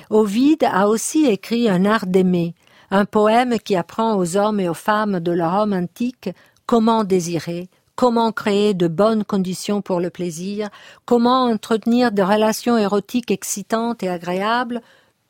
Ovide 0.10 0.64
a 0.64 0.88
aussi 0.88 1.26
écrit 1.26 1.70
Un 1.70 1.86
art 1.86 2.08
d'aimer, 2.08 2.56
un 2.92 3.06
poème 3.06 3.60
qui 3.60 3.76
apprend 3.76 4.16
aux 4.16 4.36
hommes 4.36 4.60
et 4.60 4.70
aux 4.70 4.74
femmes 4.74 5.20
de 5.20 5.32
la 5.32 5.50
Rome 5.50 5.74
antique 5.74 6.30
comment 6.66 7.04
désirer, 7.04 7.68
comment 8.00 8.32
créer 8.32 8.74
de 8.74 8.88
bonnes 8.88 9.26
conditions 9.26 9.82
pour 9.82 10.00
le 10.00 10.10
plaisir, 10.10 10.70
comment 11.04 11.44
entretenir 11.44 12.14
des 12.14 12.24
relations 12.24 12.78
érotiques 12.78 13.30
excitantes 13.30 14.04
et 14.04 14.08
agréables 14.08 14.80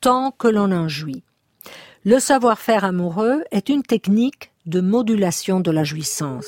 tant 0.00 0.30
que 0.30 0.46
l'on 0.46 0.70
en 0.70 0.86
jouit? 0.86 1.24
Le 2.04 2.20
savoir-faire 2.20 2.84
amoureux 2.84 3.42
est 3.50 3.70
une 3.70 3.82
technique 3.82 4.52
de 4.66 4.80
modulation 4.80 5.58
de 5.58 5.72
la 5.72 5.82
jouissance. 5.82 6.46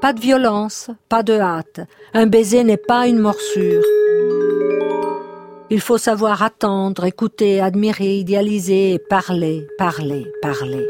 Pas 0.00 0.12
de 0.12 0.20
violence, 0.20 0.88
pas 1.08 1.24
de 1.24 1.32
hâte. 1.32 1.80
Un 2.14 2.26
baiser 2.28 2.62
n'est 2.62 2.76
pas 2.76 3.08
une 3.08 3.18
morsure. 3.18 3.82
Il 5.70 5.80
faut 5.80 5.98
savoir 5.98 6.44
attendre, 6.44 7.04
écouter, 7.04 7.60
admirer, 7.60 8.18
idéaliser 8.18 9.00
parler, 9.08 9.66
parler, 9.76 10.30
parler. 10.40 10.86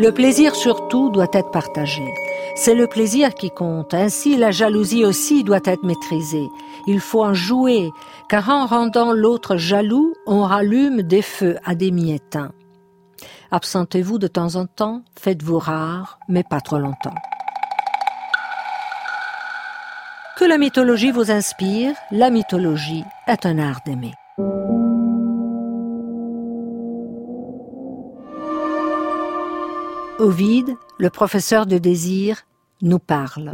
Le 0.00 0.12
plaisir 0.12 0.54
surtout 0.54 1.10
doit 1.10 1.28
être 1.34 1.50
partagé. 1.50 2.02
C'est 2.54 2.74
le 2.74 2.86
plaisir 2.86 3.34
qui 3.34 3.50
compte. 3.50 3.92
Ainsi, 3.92 4.38
la 4.38 4.50
jalousie 4.50 5.04
aussi 5.04 5.44
doit 5.44 5.60
être 5.62 5.84
maîtrisée. 5.84 6.48
Il 6.86 7.00
faut 7.00 7.22
en 7.22 7.34
jouer, 7.34 7.90
car 8.30 8.48
en 8.48 8.64
rendant 8.64 9.12
l'autre 9.12 9.58
jaloux, 9.58 10.14
on 10.26 10.44
rallume 10.44 11.02
des 11.02 11.20
feux 11.20 11.58
à 11.66 11.74
demi 11.74 12.14
éteints. 12.14 12.52
Absentez-vous 13.50 14.18
de 14.18 14.26
temps 14.26 14.56
en 14.56 14.64
temps, 14.64 15.02
faites-vous 15.20 15.58
rare, 15.58 16.18
mais 16.30 16.44
pas 16.44 16.62
trop 16.62 16.78
longtemps. 16.78 17.14
Que 20.38 20.46
la 20.46 20.56
mythologie 20.56 21.10
vous 21.10 21.30
inspire, 21.30 21.92
la 22.10 22.30
mythologie 22.30 23.04
est 23.26 23.44
un 23.44 23.58
art 23.58 23.80
d'aimer. 23.84 24.14
Ovide, 30.20 30.76
le 30.98 31.08
professeur 31.08 31.64
de 31.64 31.78
désir, 31.78 32.42
nous 32.82 32.98
parle. 32.98 33.52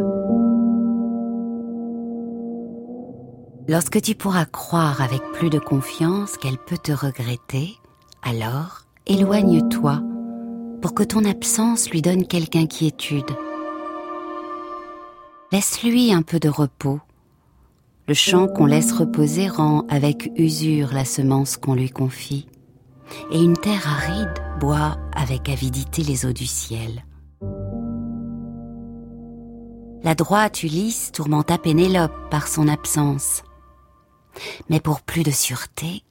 Lorsque 3.69 4.03
tu 4.03 4.17
pourras 4.17 4.47
croire 4.47 5.01
avec 5.01 5.23
plus 5.33 5.49
de 5.49 5.61
confiance 5.61 6.37
qu'elle 6.37 6.59
peut 6.59 6.77
te 6.77 6.91
regretter, 6.91 7.77
alors 8.25 8.81
éloigne-toi 9.07 10.03
pour 10.83 10.93
que 10.93 11.05
ton 11.05 11.25
absence 11.25 11.89
lui 11.91 12.03
donne 12.03 12.27
quelque 12.27 12.57
inquiétude. 12.57 13.31
Laisse-lui 15.53 16.13
un 16.13 16.23
peu 16.23 16.41
de 16.41 16.49
repos. 16.49 16.99
Le 18.09 18.15
champ 18.15 18.49
qu'on 18.49 18.67
laisse 18.67 18.91
reposer 18.91 19.47
rend 19.47 19.87
avec 19.89 20.33
usure 20.35 20.93
la 20.93 21.05
semence 21.05 21.59
qu'on 21.59 21.75
lui 21.75 21.91
confie 21.91 22.49
et 23.31 23.43
une 23.43 23.57
terre 23.57 23.87
aride 23.87 24.35
boit 24.61 24.97
avec 25.15 25.49
avidité 25.49 26.03
les 26.03 26.27
eaux 26.27 26.33
du 26.33 26.47
ciel. 26.47 27.05
La 30.03 30.15
droite 30.15 30.63
Ulysse 30.63 31.11
tourmenta 31.13 31.59
Pénélope 31.59 32.31
par 32.31 32.47
son 32.47 32.69
absence. 32.69 33.43
Mais 34.71 34.81
pour 34.81 35.01
plus 35.01 35.23
de 35.23 35.31
sûreté, 35.31 36.05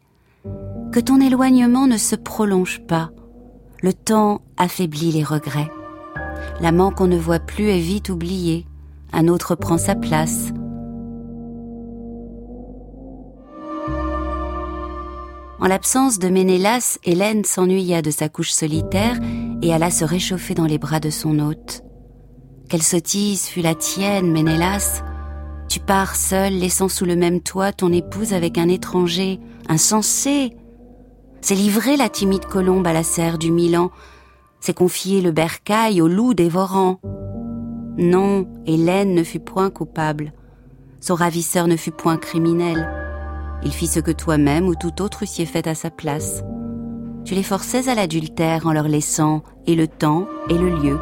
que 0.91 0.99
ton 0.99 1.21
éloignement 1.21 1.87
ne 1.87 1.97
se 1.97 2.15
prolonge 2.15 2.81
pas. 2.87 3.11
Le 3.81 3.93
temps 3.93 4.41
affaiblit 4.57 5.11
les 5.11 5.23
regrets. 5.23 5.71
L'amant 6.59 6.91
qu'on 6.91 7.07
ne 7.07 7.17
voit 7.17 7.39
plus 7.39 7.69
est 7.69 7.79
vite 7.79 8.09
oublié. 8.09 8.65
Un 9.13 9.27
autre 9.27 9.55
prend 9.55 9.77
sa 9.77 9.95
place. 9.95 10.51
En 15.59 15.67
l'absence 15.67 16.19
de 16.19 16.27
Ménélas, 16.27 16.99
Hélène 17.05 17.45
s'ennuya 17.45 18.01
de 18.01 18.11
sa 18.11 18.27
couche 18.27 18.51
solitaire 18.51 19.17
et 19.61 19.73
alla 19.73 19.89
se 19.89 20.03
réchauffer 20.03 20.53
dans 20.53 20.65
les 20.65 20.77
bras 20.77 20.99
de 20.99 21.09
son 21.09 21.39
hôte. 21.39 21.81
Quelle 22.69 22.83
sottise 22.83 23.45
fut 23.45 23.61
la 23.61 23.73
tienne, 23.73 24.31
Ménélas? 24.31 25.01
Tu 25.69 25.79
pars 25.79 26.15
seul, 26.15 26.53
laissant 26.53 26.89
sous 26.89 27.05
le 27.05 27.15
même 27.15 27.41
toit 27.41 27.71
ton 27.71 27.91
épouse 27.93 28.33
avec 28.33 28.57
un 28.57 28.67
étranger, 28.67 29.39
insensé. 29.69 30.55
C'est 31.41 31.55
livrer 31.55 31.95
la 31.95 32.09
timide 32.09 32.45
colombe 32.45 32.85
à 32.87 32.93
la 32.93 33.03
serre 33.03 33.37
du 33.37 33.51
Milan, 33.51 33.91
c'est 34.59 34.73
confier 34.73 35.21
le 35.21 35.31
bercail 35.31 36.01
au 36.01 36.07
loup 36.07 36.33
dévorant. 36.33 36.99
Non, 37.97 38.47
Hélène 38.65 39.13
ne 39.13 39.23
fut 39.23 39.39
point 39.39 39.69
coupable, 39.69 40.33
son 40.99 41.15
ravisseur 41.15 41.67
ne 41.67 41.77
fut 41.77 41.91
point 41.91 42.17
criminel. 42.17 43.04
Il 43.65 43.73
fit 43.73 43.87
ce 43.87 43.99
que 43.99 44.11
toi-même 44.11 44.67
ou 44.67 44.75
tout 44.75 45.01
autre 45.01 45.23
eussiez 45.23 45.47
fait 45.47 45.67
à 45.67 45.73
sa 45.73 45.89
place. 45.89 46.43
Tu 47.25 47.33
les 47.33 47.43
forçais 47.43 47.89
à 47.89 47.95
l'adultère 47.95 48.67
en 48.67 48.71
leur 48.73 48.87
laissant 48.87 49.41
et 49.65 49.75
le 49.75 49.87
temps 49.87 50.27
et 50.49 50.57
le 50.57 50.69
lieu. 50.69 50.99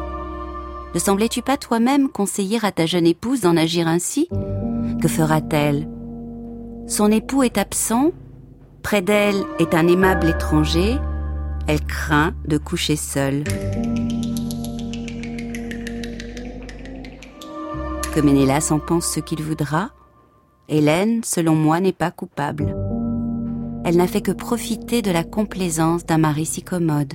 Ne 0.94 0.98
semblais-tu 0.98 1.42
pas 1.42 1.58
toi-même 1.58 2.08
conseiller 2.08 2.58
à 2.62 2.72
ta 2.72 2.86
jeune 2.86 3.06
épouse 3.06 3.42
d'en 3.42 3.58
agir 3.58 3.86
ainsi? 3.86 4.28
Que 5.02 5.08
fera-t-elle? 5.08 5.86
Son 6.86 7.12
époux 7.12 7.42
est 7.42 7.58
absent, 7.58 8.12
près 8.82 9.02
d'elle 9.02 9.44
est 9.58 9.74
un 9.74 9.86
aimable 9.86 10.28
étranger, 10.28 10.96
elle 11.66 11.84
craint 11.84 12.32
de 12.46 12.56
coucher 12.56 12.96
seule. 12.96 13.44
Que 18.14 18.20
Ménélas 18.20 18.68
en 18.70 18.78
pense 18.78 19.06
ce 19.06 19.20
qu'il 19.20 19.42
voudra, 19.42 19.90
Hélène, 20.68 21.22
selon 21.24 21.54
moi, 21.54 21.80
n'est 21.80 21.92
pas 21.92 22.10
coupable. 22.10 22.74
Elle 23.84 23.96
n'a 23.96 24.06
fait 24.06 24.22
que 24.22 24.32
profiter 24.32 25.02
de 25.02 25.10
la 25.10 25.22
complaisance 25.22 26.06
d'un 26.06 26.18
mari 26.18 26.46
si 26.46 26.62
commode. 26.62 27.14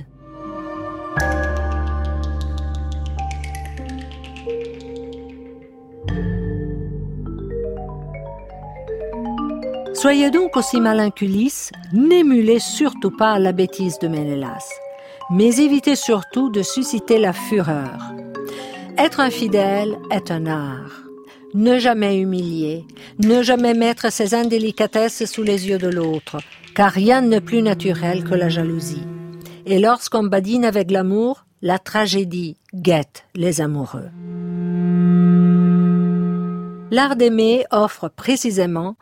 Soyez 9.94 10.30
donc 10.30 10.56
aussi 10.56 10.80
malin 10.80 11.10
qu'Ulysse, 11.10 11.72
n'émulez 11.92 12.58
surtout 12.58 13.10
pas 13.10 13.38
la 13.38 13.52
bêtise 13.52 13.98
de 13.98 14.08
Ménélas, 14.08 14.66
mais 15.30 15.56
évitez 15.56 15.96
surtout 15.96 16.48
de 16.50 16.62
susciter 16.62 17.18
la 17.18 17.32
fureur. 17.32 17.98
Être 18.96 19.20
infidèle 19.20 19.98
est 20.10 20.30
un 20.30 20.46
art. 20.46 21.09
Ne 21.52 21.80
jamais 21.80 22.18
humilier, 22.18 22.84
ne 23.18 23.42
jamais 23.42 23.74
mettre 23.74 24.12
ses 24.12 24.34
indélicatesses 24.34 25.24
sous 25.24 25.42
les 25.42 25.68
yeux 25.68 25.78
de 25.78 25.88
l'autre, 25.88 26.38
car 26.76 26.92
rien 26.92 27.22
n'est 27.22 27.40
plus 27.40 27.60
naturel 27.60 28.22
que 28.22 28.34
la 28.34 28.48
jalousie. 28.48 29.02
Et 29.66 29.80
lorsqu'on 29.80 30.22
badine 30.22 30.64
avec 30.64 30.92
l'amour, 30.92 31.44
la 31.60 31.80
tragédie 31.80 32.56
guette 32.72 33.24
les 33.34 33.60
amoureux. 33.60 34.10
L'art 36.92 37.16
d'aimer 37.16 37.64
offre 37.72 38.08
précisément 38.08 38.96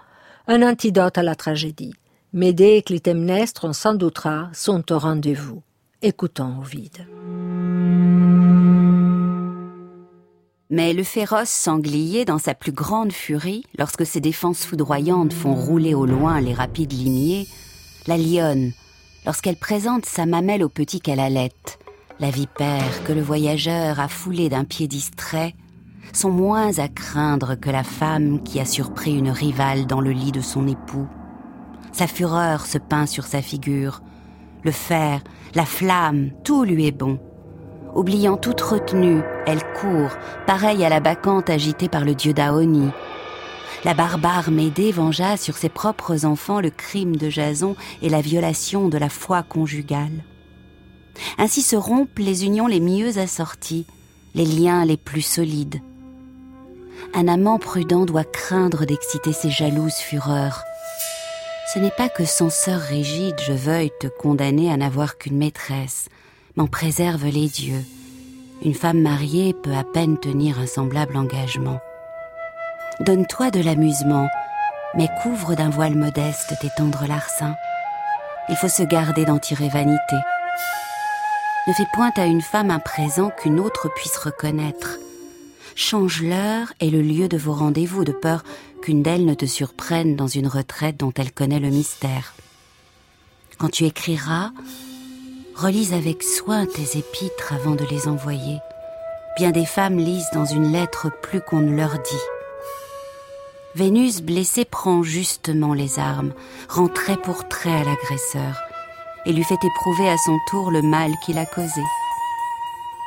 un 0.46 0.62
antidote 0.62 1.18
à 1.18 1.22
la 1.22 1.34
tragédie. 1.34 1.94
Médée 2.32 2.76
et 2.76 2.82
Clytemnestre, 2.82 3.66
on 3.66 3.74
s'en 3.74 3.94
doutera, 3.94 4.48
sont 4.54 4.90
au 4.92 4.98
rendez-vous. 4.98 5.62
Écoutons 6.00 6.60
Ovide. 6.60 7.06
Mais 10.70 10.92
le 10.92 11.02
féroce 11.02 11.48
sanglier, 11.48 12.26
dans 12.26 12.38
sa 12.38 12.54
plus 12.54 12.72
grande 12.72 13.12
furie, 13.12 13.64
lorsque 13.78 14.04
ses 14.04 14.20
défenses 14.20 14.66
foudroyantes 14.66 15.32
font 15.32 15.54
rouler 15.54 15.94
au 15.94 16.04
loin 16.04 16.42
les 16.42 16.52
rapides 16.52 16.92
limiers, 16.92 17.46
la 18.06 18.18
lionne, 18.18 18.72
lorsqu'elle 19.24 19.56
présente 19.56 20.04
sa 20.04 20.26
mamelle 20.26 20.62
au 20.62 20.68
petit 20.68 21.00
qu'elle 21.00 21.20
allait, 21.20 21.52
la 22.20 22.30
vipère 22.30 23.02
que 23.04 23.14
le 23.14 23.22
voyageur 23.22 23.98
a 23.98 24.08
foulée 24.08 24.50
d'un 24.50 24.64
pied 24.64 24.88
distrait, 24.88 25.54
sont 26.12 26.30
moins 26.30 26.78
à 26.78 26.88
craindre 26.88 27.54
que 27.54 27.70
la 27.70 27.84
femme 27.84 28.42
qui 28.42 28.60
a 28.60 28.66
surpris 28.66 29.16
une 29.16 29.30
rivale 29.30 29.86
dans 29.86 30.02
le 30.02 30.10
lit 30.10 30.32
de 30.32 30.42
son 30.42 30.68
époux. 30.68 31.08
Sa 31.92 32.06
fureur 32.06 32.66
se 32.66 32.76
peint 32.76 33.06
sur 33.06 33.24
sa 33.24 33.40
figure. 33.40 34.02
Le 34.64 34.72
fer, 34.72 35.22
la 35.54 35.64
flamme, 35.64 36.30
tout 36.44 36.64
lui 36.64 36.86
est 36.86 36.92
bon. 36.92 37.18
Oubliant 37.94 38.36
toute 38.36 38.60
retenue, 38.60 39.22
elle 39.46 39.62
court, 39.80 40.12
pareille 40.46 40.84
à 40.84 40.88
la 40.88 41.00
bacchante 41.00 41.50
agitée 41.50 41.88
par 41.88 42.04
le 42.04 42.14
dieu 42.14 42.32
d'Aoni. 42.32 42.90
La 43.84 43.94
barbare 43.94 44.50
Médée 44.50 44.92
vengea 44.92 45.36
sur 45.36 45.56
ses 45.56 45.68
propres 45.68 46.24
enfants 46.24 46.60
le 46.60 46.70
crime 46.70 47.16
de 47.16 47.30
Jason 47.30 47.76
et 48.02 48.08
la 48.08 48.20
violation 48.20 48.88
de 48.88 48.98
la 48.98 49.08
foi 49.08 49.42
conjugale. 49.42 50.24
Ainsi 51.38 51.62
se 51.62 51.76
rompent 51.76 52.18
les 52.18 52.44
unions 52.44 52.66
les 52.66 52.80
mieux 52.80 53.18
assorties, 53.18 53.86
les 54.34 54.44
liens 54.44 54.84
les 54.84 54.96
plus 54.96 55.22
solides 55.22 55.80
un 57.14 57.28
amant 57.28 57.58
prudent 57.58 58.04
doit 58.04 58.24
craindre 58.24 58.84
d'exciter 58.84 59.32
ses 59.32 59.50
jalouses 59.50 59.94
fureurs. 59.94 60.64
Ce 61.72 61.78
n'est 61.78 61.90
pas 61.90 62.08
que 62.08 62.24
sans 62.24 62.50
sœur 62.50 62.80
rigide 62.80 63.36
je 63.46 63.52
veuille 63.52 63.90
te 64.00 64.06
condamner 64.06 64.70
à 64.72 64.76
n'avoir 64.76 65.18
qu'une 65.18 65.36
maîtresse, 65.36 66.08
m'en 66.58 66.66
préserve 66.66 67.24
les 67.24 67.48
dieux. 67.48 67.84
Une 68.62 68.74
femme 68.74 69.00
mariée 69.00 69.54
peut 69.54 69.74
à 69.74 69.84
peine 69.84 70.18
tenir 70.18 70.58
un 70.58 70.66
semblable 70.66 71.16
engagement. 71.16 71.80
Donne-toi 73.00 73.50
de 73.50 73.60
l'amusement, 73.60 74.28
mais 74.94 75.08
couvre 75.22 75.54
d'un 75.54 75.70
voile 75.70 75.94
modeste 75.94 76.52
tes 76.60 76.70
tendres 76.76 77.06
larcins. 77.06 77.54
Il 78.50 78.56
faut 78.56 78.68
se 78.68 78.82
garder 78.82 79.24
d'en 79.24 79.38
tirer 79.38 79.68
vanité. 79.68 80.16
Ne 81.66 81.72
fais 81.72 81.86
point 81.94 82.10
à 82.16 82.26
une 82.26 82.42
femme 82.42 82.70
un 82.70 82.80
présent 82.80 83.30
qu'une 83.30 83.60
autre 83.60 83.88
puisse 83.94 84.18
reconnaître 84.18 84.98
change 85.78 86.22
l'heure 86.22 86.72
et 86.80 86.90
le 86.90 87.00
lieu 87.00 87.28
de 87.28 87.36
vos 87.36 87.52
rendez-vous 87.52 88.04
de 88.04 88.10
peur 88.10 88.42
qu'une 88.82 89.02
d'elles 89.02 89.24
ne 89.24 89.34
te 89.34 89.46
surprenne 89.46 90.16
dans 90.16 90.26
une 90.26 90.48
retraite 90.48 90.96
dont 90.96 91.12
elle 91.16 91.30
connaît 91.30 91.60
le 91.60 91.70
mystère. 91.70 92.34
Quand 93.58 93.68
tu 93.68 93.84
écriras, 93.84 94.50
relise 95.58 95.92
avec 95.92 96.22
soin 96.22 96.66
tes 96.66 96.98
épîtres 96.98 97.52
avant 97.52 97.74
de 97.74 97.84
les 97.90 98.06
envoyer. 98.06 98.60
Bien 99.36 99.50
des 99.50 99.66
femmes 99.66 99.98
lisent 99.98 100.30
dans 100.32 100.44
une 100.44 100.70
lettre 100.70 101.08
plus 101.20 101.40
qu'on 101.40 101.58
ne 101.58 101.76
leur 101.76 101.94
dit. 101.94 102.24
Vénus 103.74 104.22
blessée 104.22 104.64
prend 104.64 105.02
justement 105.02 105.74
les 105.74 105.98
armes, 105.98 106.32
rend 106.68 106.86
trait 106.86 107.16
pour 107.16 107.48
trait 107.48 107.74
à 107.74 107.82
l'agresseur, 107.82 108.60
et 109.26 109.32
lui 109.32 109.42
fait 109.42 109.58
éprouver 109.62 110.08
à 110.08 110.16
son 110.16 110.38
tour 110.48 110.70
le 110.70 110.82
mal 110.82 111.10
qu'il 111.26 111.38
a 111.38 111.46
causé. 111.46 111.82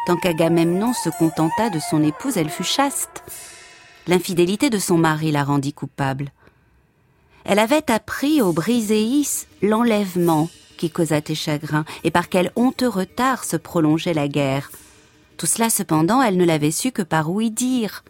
Tant 0.06 0.18
qu'Agamemnon 0.18 0.92
se 0.92 1.10
contenta 1.10 1.70
de 1.70 1.80
son 1.80 2.04
épouse, 2.04 2.36
elle 2.36 2.50
fut 2.50 2.66
chaste. 2.66 3.24
L'infidélité 4.08 4.70
de 4.70 4.80
son 4.80 4.98
mari 4.98 5.32
la 5.32 5.46
rendit 5.46 5.74
coupable. 5.74 6.32
Elle 7.46 7.60
avait 7.60 7.90
appris 7.90 8.42
au 8.42 8.52
Briséis 8.52 9.48
l'enlèvement 9.62 10.50
qui 10.82 10.90
causa 10.90 11.22
tes 11.22 11.36
chagrins, 11.36 11.86
et 12.04 12.10
par 12.10 12.28
quel 12.28 12.52
honteux 12.56 12.88
retard 12.88 13.44
se 13.44 13.56
prolongeait 13.56 14.16
la 14.16 14.28
guerre. 14.28 14.72
Tout 15.38 15.46
cela, 15.46 15.70
cependant, 15.70 16.24
elle 16.24 16.38
ne 16.38 16.44
l'avait 16.44 16.72
su 16.72 16.92
que 16.92 17.04
par 17.04 17.30
ouï 17.30 17.52
dire. 17.52 18.04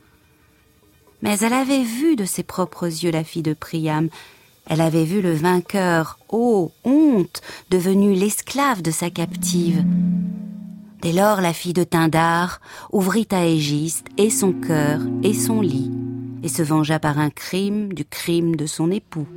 Mais 1.22 1.38
elle 1.40 1.52
avait 1.52 1.84
vu 1.84 2.16
de 2.16 2.24
ses 2.24 2.44
propres 2.44 2.86
yeux 2.86 3.12
la 3.12 3.26
fille 3.26 3.44
de 3.44 3.54
Priam. 3.54 4.08
Elle 4.68 4.80
avait 4.80 5.04
vu 5.04 5.22
le 5.22 5.34
vainqueur, 5.34 6.18
ô 6.30 6.72
honte, 6.86 7.42
devenu 7.70 8.14
l'esclave 8.14 8.82
de 8.82 8.92
sa 8.92 9.10
captive. 9.10 9.84
Dès 11.02 11.12
lors, 11.12 11.42
la 11.42 11.52
fille 11.52 11.74
de 11.74 11.84
Tindar 11.84 12.62
ouvrit 12.94 13.28
à 13.32 13.46
Égiste 13.46 14.08
et 14.18 14.30
son 14.30 14.54
cœur 14.54 15.02
et 15.24 15.34
son 15.34 15.60
lit, 15.60 15.92
et 16.42 16.48
se 16.48 16.62
vengea 16.62 17.00
par 17.00 17.20
un 17.20 17.32
crime 17.32 17.92
du 17.92 18.06
crime 18.06 18.56
de 18.56 18.66
son 18.66 18.92
époux. 18.92 19.28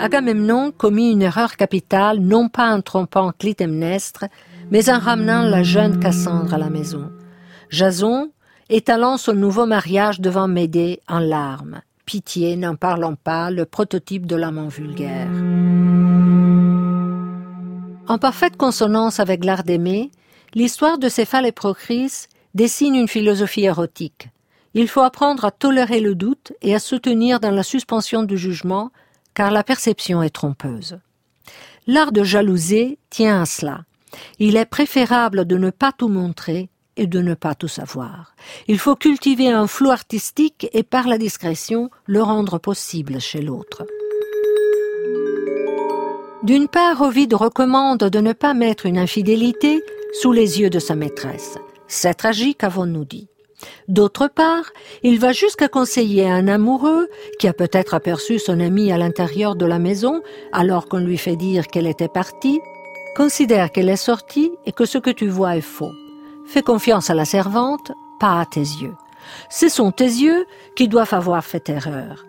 Agamemnon 0.00 0.72
commit 0.72 1.10
une 1.10 1.20
erreur 1.20 1.56
capitale, 1.56 2.20
non 2.20 2.48
pas 2.48 2.74
en 2.74 2.80
trompant 2.80 3.32
Clytemnestre, 3.38 4.24
mais 4.70 4.88
en 4.88 4.98
ramenant 4.98 5.42
la 5.42 5.62
jeune 5.62 6.00
Cassandre 6.00 6.54
à 6.54 6.58
la 6.58 6.70
maison. 6.70 7.10
Jason, 7.68 8.30
étalant 8.70 9.18
son 9.18 9.34
nouveau 9.34 9.66
mariage 9.66 10.18
devant 10.18 10.48
Médée 10.48 11.00
en 11.06 11.18
larmes. 11.18 11.82
Pitié, 12.06 12.56
n'en 12.56 12.76
parlons 12.76 13.14
pas, 13.14 13.50
le 13.50 13.66
prototype 13.66 14.24
de 14.24 14.36
l'amant 14.36 14.68
vulgaire. 14.68 15.28
En 18.08 18.16
parfaite 18.16 18.56
consonance 18.56 19.20
avec 19.20 19.44
l'art 19.44 19.64
d'aimer, 19.64 20.10
l'histoire 20.54 20.96
de 20.96 21.10
Céphale 21.10 21.44
et 21.44 21.52
Procris 21.52 22.24
dessine 22.54 22.94
une 22.94 23.06
philosophie 23.06 23.64
érotique. 23.64 24.30
Il 24.72 24.88
faut 24.88 25.02
apprendre 25.02 25.44
à 25.44 25.50
tolérer 25.50 26.00
le 26.00 26.14
doute 26.14 26.52
et 26.62 26.74
à 26.74 26.78
soutenir 26.78 27.38
dans 27.38 27.50
la 27.50 27.62
suspension 27.62 28.22
du 28.22 28.38
jugement, 28.38 28.90
car 29.34 29.50
la 29.50 29.64
perception 29.64 30.22
est 30.22 30.30
trompeuse. 30.30 30.98
L'art 31.86 32.12
de 32.12 32.22
jalouser 32.22 32.98
tient 33.10 33.42
à 33.42 33.46
cela. 33.46 33.84
Il 34.38 34.56
est 34.56 34.66
préférable 34.66 35.44
de 35.44 35.56
ne 35.56 35.70
pas 35.70 35.92
tout 35.92 36.08
montrer 36.08 36.68
et 36.96 37.06
de 37.06 37.20
ne 37.20 37.34
pas 37.34 37.54
tout 37.54 37.68
savoir. 37.68 38.34
Il 38.68 38.78
faut 38.78 38.96
cultiver 38.96 39.48
un 39.48 39.66
flou 39.66 39.90
artistique 39.90 40.68
et 40.72 40.82
par 40.82 41.08
la 41.08 41.18
discrétion 41.18 41.90
le 42.06 42.22
rendre 42.22 42.58
possible 42.58 43.20
chez 43.20 43.40
l'autre. 43.40 43.86
D'une 46.42 46.68
part, 46.68 47.00
Ovide 47.02 47.34
recommande 47.34 48.04
de 48.04 48.20
ne 48.20 48.32
pas 48.32 48.54
mettre 48.54 48.86
une 48.86 48.98
infidélité 48.98 49.82
sous 50.20 50.32
les 50.32 50.60
yeux 50.60 50.70
de 50.70 50.78
sa 50.78 50.94
maîtresse. 50.94 51.58
C'est 51.86 52.14
tragique, 52.14 52.64
avons-nous 52.64 53.04
dit. 53.04 53.28
D'autre 53.88 54.28
part, 54.28 54.72
il 55.02 55.18
va 55.18 55.32
jusqu'à 55.32 55.68
conseiller 55.68 56.26
à 56.26 56.34
un 56.34 56.48
amoureux, 56.48 57.08
qui 57.38 57.48
a 57.48 57.52
peut-être 57.52 57.94
aperçu 57.94 58.38
son 58.38 58.60
ami 58.60 58.92
à 58.92 58.98
l'intérieur 58.98 59.56
de 59.56 59.66
la 59.66 59.78
maison, 59.78 60.22
alors 60.52 60.88
qu'on 60.88 60.98
lui 60.98 61.18
fait 61.18 61.36
dire 61.36 61.66
qu'elle 61.66 61.86
était 61.86 62.08
partie, 62.08 62.60
considère 63.16 63.70
qu'elle 63.70 63.88
est 63.88 63.96
sortie 63.96 64.50
et 64.66 64.72
que 64.72 64.84
ce 64.84 64.98
que 64.98 65.10
tu 65.10 65.28
vois 65.28 65.56
est 65.56 65.60
faux. 65.60 65.92
Fais 66.46 66.62
confiance 66.62 67.10
à 67.10 67.14
la 67.14 67.24
servante, 67.24 67.92
pas 68.18 68.40
à 68.40 68.46
tes 68.46 68.60
yeux. 68.60 68.94
Ce 69.50 69.68
sont 69.68 69.92
tes 69.92 70.04
yeux 70.04 70.46
qui 70.76 70.88
doivent 70.88 71.14
avoir 71.14 71.44
fait 71.44 71.68
erreur. 71.68 72.24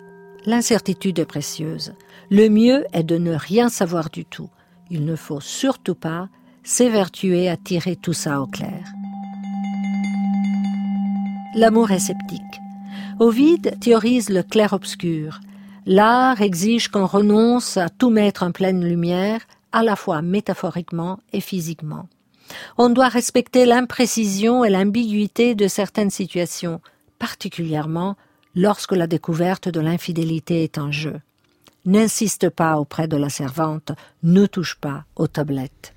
L'incertitude 0.45 1.19
est 1.19 1.25
précieuse. 1.25 1.93
Le 2.29 2.49
mieux 2.49 2.85
est 2.93 3.03
de 3.03 3.17
ne 3.17 3.33
rien 3.33 3.69
savoir 3.69 4.09
du 4.09 4.25
tout. 4.25 4.49
Il 4.89 5.05
ne 5.05 5.15
faut 5.15 5.39
surtout 5.39 5.95
pas 5.95 6.29
s'évertuer 6.63 7.49
à 7.49 7.57
tirer 7.57 7.95
tout 7.95 8.13
ça 8.13 8.41
au 8.41 8.47
clair. 8.47 8.83
L'amour 11.53 11.91
est 11.91 11.99
sceptique. 11.99 12.61
Ovide 13.19 13.77
théorise 13.81 14.29
le 14.29 14.41
clair-obscur. 14.41 15.41
L'art 15.85 16.41
exige 16.41 16.87
qu'on 16.87 17.05
renonce 17.05 17.75
à 17.75 17.89
tout 17.89 18.09
mettre 18.09 18.43
en 18.43 18.51
pleine 18.51 18.85
lumière, 18.85 19.41
à 19.73 19.83
la 19.83 19.97
fois 19.97 20.21
métaphoriquement 20.21 21.19
et 21.33 21.41
physiquement. 21.41 22.07
On 22.77 22.89
doit 22.89 23.09
respecter 23.09 23.65
l'imprécision 23.65 24.63
et 24.63 24.69
l'ambiguïté 24.69 25.53
de 25.53 25.67
certaines 25.67 26.09
situations, 26.09 26.79
particulièrement 27.19 28.15
lorsque 28.55 28.93
la 28.93 29.07
découverte 29.07 29.67
de 29.67 29.79
l'infidélité 29.81 30.63
est 30.63 30.77
en 30.77 30.91
jeu. 30.91 31.19
N'insiste 31.85 32.49
pas 32.49 32.77
auprès 32.77 33.07
de 33.07 33.17
la 33.17 33.29
servante, 33.29 33.91
ne 34.23 34.45
touche 34.45 34.75
pas 34.75 35.03
aux 35.15 35.27
tablettes. 35.27 35.93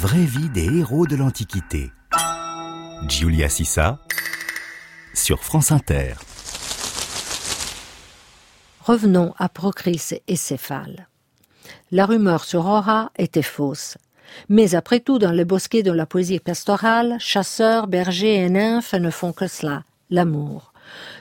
Vraie 0.00 0.24
vie 0.24 0.48
des 0.48 0.78
héros 0.78 1.06
de 1.06 1.14
l'Antiquité. 1.14 1.92
Giulia 3.06 3.50
Sissa 3.50 3.98
sur 5.12 5.44
France 5.44 5.72
Inter. 5.72 6.14
Revenons 8.80 9.34
à 9.36 9.50
Procris 9.50 10.00
et 10.26 10.36
Céphale. 10.36 11.06
La 11.90 12.06
rumeur 12.06 12.44
sur 12.44 12.64
Aura 12.64 13.12
était 13.18 13.42
fausse. 13.42 13.98
Mais 14.48 14.74
après 14.74 15.00
tout, 15.00 15.18
dans 15.18 15.32
les 15.32 15.44
bosquets 15.44 15.82
de 15.82 15.92
la 15.92 16.06
poésie 16.06 16.40
pastorale, 16.40 17.16
chasseurs, 17.18 17.86
bergers 17.86 18.36
et 18.36 18.48
nymphes 18.48 18.94
ne 18.94 19.10
font 19.10 19.34
que 19.34 19.48
cela, 19.48 19.82
l'amour. 20.08 20.72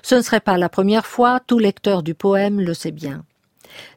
Ce 0.04 0.16
ne 0.16 0.22
serait 0.22 0.40
pas 0.40 0.58
la 0.58 0.70
première 0.70 1.06
fois, 1.06 1.42
tout 1.46 1.60
lecteur 1.60 2.02
du 2.02 2.14
poème 2.14 2.62
le 2.62 2.74
sait 2.74 2.92
bien. 2.92 3.26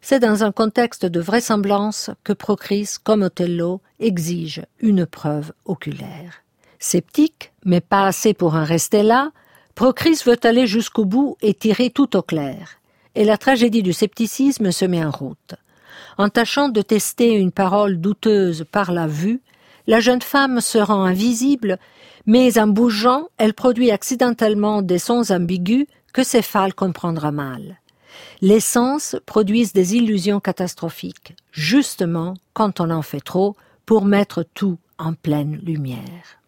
C'est 0.00 0.20
dans 0.20 0.44
un 0.44 0.52
contexte 0.52 1.06
de 1.06 1.20
vraisemblance 1.20 2.10
que 2.24 2.32
Procris, 2.32 2.96
comme 3.02 3.22
Othello, 3.22 3.80
exige 4.00 4.62
une 4.80 5.06
preuve 5.06 5.52
oculaire. 5.64 6.42
Sceptique, 6.78 7.52
mais 7.64 7.80
pas 7.80 8.06
assez 8.06 8.34
pour 8.34 8.54
en 8.54 8.64
rester 8.64 9.02
là, 9.02 9.30
Procris 9.74 10.20
veut 10.26 10.38
aller 10.42 10.66
jusqu'au 10.66 11.04
bout 11.04 11.36
et 11.40 11.54
tirer 11.54 11.90
tout 11.90 12.16
au 12.16 12.22
clair. 12.22 12.78
Et 13.14 13.24
la 13.24 13.38
tragédie 13.38 13.82
du 13.82 13.92
scepticisme 13.92 14.72
se 14.72 14.84
met 14.84 15.04
en 15.04 15.10
route. 15.10 15.54
En 16.18 16.28
tâchant 16.28 16.68
de 16.68 16.82
tester 16.82 17.32
une 17.32 17.52
parole 17.52 18.00
douteuse 18.00 18.64
par 18.70 18.92
la 18.92 19.06
vue, 19.06 19.40
la 19.86 20.00
jeune 20.00 20.22
femme 20.22 20.60
se 20.60 20.78
rend 20.78 21.04
invisible, 21.04 21.78
mais 22.26 22.58
en 22.58 22.66
bougeant, 22.66 23.28
elle 23.38 23.54
produit 23.54 23.90
accidentellement 23.90 24.82
des 24.82 24.98
sons 24.98 25.30
ambigus 25.30 25.86
que 26.12 26.22
Céphale 26.22 26.74
comprendra 26.74 27.32
mal. 27.32 27.78
Les 28.40 28.60
sens 28.60 29.16
produisent 29.26 29.72
des 29.72 29.96
illusions 29.96 30.40
catastrophiques, 30.40 31.34
justement 31.52 32.34
quand 32.54 32.80
on 32.80 32.90
en 32.90 33.02
fait 33.02 33.20
trop, 33.20 33.56
pour 33.86 34.04
mettre 34.04 34.44
tout 34.54 34.78
en 34.98 35.14
pleine 35.14 35.60
lumière. 35.62 36.38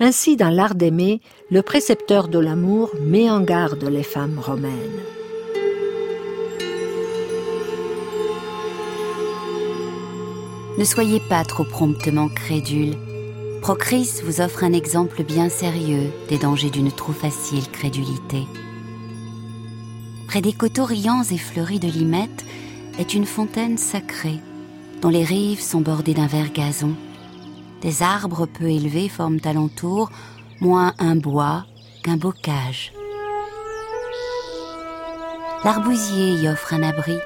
Ainsi, 0.00 0.36
dans 0.36 0.50
l'art 0.50 0.74
d'aimer, 0.74 1.20
le 1.50 1.62
précepteur 1.62 2.28
de 2.28 2.38
l'amour 2.38 2.90
met 3.00 3.30
en 3.30 3.40
garde 3.40 3.84
les 3.84 4.02
femmes 4.02 4.38
romaines. 4.38 5.00
Ne 10.76 10.84
soyez 10.84 11.20
pas 11.20 11.44
trop 11.44 11.64
promptement 11.64 12.28
crédule. 12.28 12.96
Procris 13.62 14.20
vous 14.24 14.40
offre 14.40 14.64
un 14.64 14.72
exemple 14.72 15.22
bien 15.22 15.48
sérieux 15.48 16.10
des 16.28 16.36
dangers 16.36 16.70
d'une 16.70 16.90
trop 16.90 17.12
facile 17.12 17.70
crédulité. 17.70 18.46
Près 20.26 20.40
des 20.40 20.52
coteaux 20.52 20.84
riants 20.84 21.22
et 21.22 21.38
fleuris 21.38 21.78
de 21.78 21.88
limettes 21.88 22.44
est 22.98 23.14
une 23.14 23.26
fontaine 23.26 23.78
sacrée, 23.78 24.40
dont 25.00 25.08
les 25.08 25.24
rives 25.24 25.60
sont 25.60 25.80
bordées 25.80 26.14
d'un 26.14 26.26
vert 26.26 26.52
gazon. 26.52 26.94
Des 27.82 28.02
arbres 28.02 28.46
peu 28.46 28.70
élevés 28.70 29.08
forment 29.08 29.40
alentour 29.44 30.10
moins 30.60 30.94
un 30.98 31.16
bois 31.16 31.64
qu'un 32.02 32.16
bocage. 32.16 32.92
L'arbousier 35.64 36.32
y 36.32 36.48
offre 36.48 36.74
un 36.74 36.82
abri. 36.82 37.16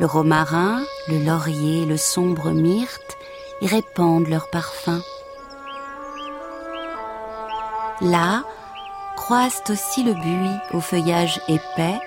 Le 0.00 0.06
romarin, 0.06 0.82
le 1.08 1.24
laurier, 1.24 1.84
le 1.86 1.96
sombre 1.96 2.50
myrte 2.50 3.16
y 3.60 3.66
répandent 3.66 4.28
leurs 4.28 4.50
parfums. 4.50 5.02
Là, 8.00 8.44
croissent 9.16 9.62
aussi 9.70 10.02
le 10.02 10.14
buis 10.14 10.56
au 10.72 10.80
feuillage 10.80 11.40
épais, 11.48 11.98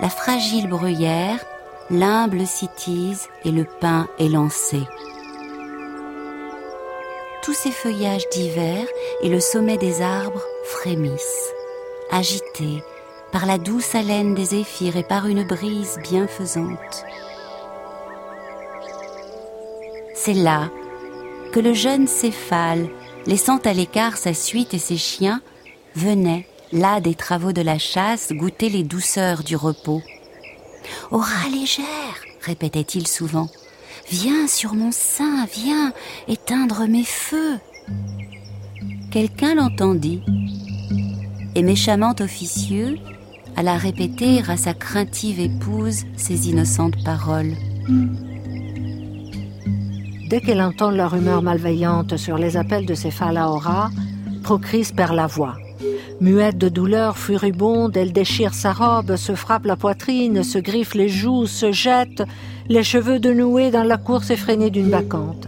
la 0.00 0.08
fragile 0.08 0.68
bruyère, 0.68 1.38
l'humble 1.90 2.46
citise 2.46 3.28
et 3.44 3.50
le 3.50 3.64
pin 3.64 4.08
élancé. 4.18 4.82
Tous 7.42 7.54
ces 7.54 7.70
feuillages 7.70 8.28
divers 8.30 8.86
et 9.22 9.28
le 9.28 9.40
sommet 9.40 9.76
des 9.76 10.02
arbres 10.02 10.42
frémissent, 10.64 11.52
agités 12.10 12.82
par 13.32 13.46
la 13.46 13.58
douce 13.58 13.94
haleine 13.94 14.34
des 14.34 14.46
zéphyrs 14.46 14.96
et 14.96 15.02
par 15.02 15.26
une 15.26 15.44
brise 15.44 15.98
bienfaisante. 16.02 17.04
C'est 20.14 20.34
là 20.34 20.70
que 21.52 21.60
le 21.60 21.72
jeune 21.72 22.08
céphale, 22.08 22.88
laissant 23.26 23.58
à 23.58 23.72
l'écart 23.72 24.16
sa 24.16 24.34
suite 24.34 24.74
et 24.74 24.78
ses 24.78 24.96
chiens, 24.96 25.40
venait, 25.96 26.46
là 26.72 27.00
des 27.00 27.14
travaux 27.14 27.52
de 27.52 27.62
la 27.62 27.78
chasse, 27.78 28.32
goûter 28.32 28.68
les 28.68 28.84
douceurs 28.84 29.42
du 29.42 29.56
repos. 29.56 30.02
Aura 31.10 31.48
légère, 31.50 31.86
répétait-il 32.42 33.06
souvent, 33.08 33.48
viens 34.10 34.46
sur 34.46 34.74
mon 34.74 34.92
sein, 34.92 35.46
viens 35.52 35.92
éteindre 36.28 36.86
mes 36.86 37.04
feux. 37.04 37.58
Quelqu'un 39.10 39.54
l'entendit, 39.54 40.22
et 41.54 41.62
méchamment 41.62 42.14
officieux, 42.20 42.98
alla 43.56 43.78
répéter 43.78 44.42
à 44.48 44.56
sa 44.56 44.74
craintive 44.74 45.40
épouse 45.40 46.04
ces 46.16 46.50
innocentes 46.50 47.02
paroles. 47.04 47.54
Dès 50.28 50.40
qu'elle 50.40 50.60
entend 50.60 50.90
leur 50.90 51.14
humeur 51.14 51.40
malveillante 51.40 52.16
sur 52.16 52.36
les 52.36 52.56
appels 52.56 52.84
de 52.84 52.94
ses 52.94 53.10
Aura, 53.22 53.90
Procris 54.42 54.92
perd 54.94 55.14
la 55.14 55.26
voix. 55.26 55.56
Muette 56.18 56.56
de 56.56 56.70
douleur, 56.70 57.18
furibonde, 57.18 57.96
elle 57.96 58.12
déchire 58.12 58.54
sa 58.54 58.72
robe, 58.72 59.16
se 59.16 59.34
frappe 59.34 59.66
la 59.66 59.76
poitrine, 59.76 60.42
se 60.42 60.58
griffe 60.58 60.94
les 60.94 61.10
joues, 61.10 61.46
se 61.46 61.72
jette, 61.72 62.22
les 62.68 62.82
cheveux 62.82 63.18
de 63.18 63.32
nouée 63.32 63.70
dans 63.70 63.82
la 63.82 63.98
course 63.98 64.30
effrénée 64.30 64.70
d'une 64.70 64.88
bacchante. 64.88 65.46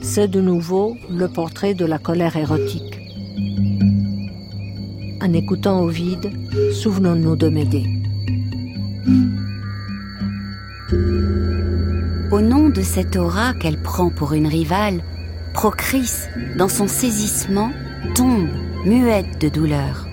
C'est 0.00 0.28
de 0.28 0.40
nouveau 0.40 0.96
le 1.10 1.26
portrait 1.26 1.74
de 1.74 1.84
la 1.84 1.98
colère 1.98 2.36
érotique. 2.36 3.00
En 5.20 5.32
écoutant 5.32 5.80
Ovide, 5.80 6.30
souvenons-nous 6.72 7.34
de 7.34 7.48
Médée. 7.48 7.86
Au 12.30 12.40
nom 12.40 12.68
de 12.68 12.82
cette 12.82 13.16
aura 13.16 13.54
qu'elle 13.54 13.82
prend 13.82 14.10
pour 14.10 14.34
une 14.34 14.46
rivale, 14.46 15.02
Procris, 15.52 16.12
dans 16.58 16.68
son 16.68 16.86
saisissement, 16.86 17.72
tombe 18.14 18.50
muette 18.86 19.40
de 19.40 19.48
douleur. 19.48 20.06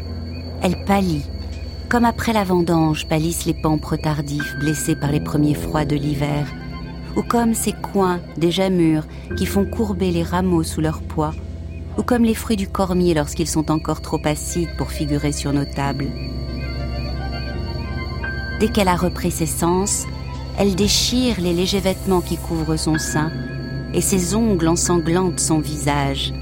Elle 0.63 0.83
pâlit, 0.85 1.21
comme 1.89 2.05
après 2.05 2.33
la 2.33 2.43
vendange 2.43 3.07
pâlissent 3.07 3.45
les 3.45 3.53
pampres 3.53 3.97
tardifs 3.97 4.55
blessés 4.59 4.95
par 4.95 5.11
les 5.11 5.19
premiers 5.19 5.53
froids 5.53 5.85
de 5.85 5.95
l'hiver, 5.95 6.47
ou 7.15 7.21
comme 7.21 7.53
ces 7.53 7.73
coins 7.73 8.19
déjà 8.35 8.71
mûrs 8.71 9.05
qui 9.37 9.45
font 9.45 9.65
courber 9.65 10.09
les 10.09 10.23
rameaux 10.23 10.63
sous 10.63 10.81
leur 10.81 11.03
poids, 11.03 11.35
ou 11.99 12.01
comme 12.01 12.23
les 12.23 12.33
fruits 12.33 12.57
du 12.57 12.67
cormier 12.67 13.13
lorsqu'ils 13.13 13.47
sont 13.47 13.69
encore 13.69 14.01
trop 14.01 14.19
acides 14.25 14.75
pour 14.75 14.89
figurer 14.89 15.33
sur 15.33 15.53
nos 15.53 15.65
tables. 15.65 16.07
Dès 18.59 18.69
qu'elle 18.69 18.87
a 18.87 18.95
repris 18.95 19.29
ses 19.29 19.45
sens, 19.45 20.07
elle 20.57 20.73
déchire 20.73 21.39
les 21.39 21.53
légers 21.53 21.79
vêtements 21.79 22.21
qui 22.21 22.37
couvrent 22.37 22.77
son 22.77 22.97
sein, 22.97 23.31
et 23.93 24.01
ses 24.01 24.33
ongles 24.33 24.67
ensanglantent 24.67 25.39
son 25.39 25.59
visage, 25.59 26.33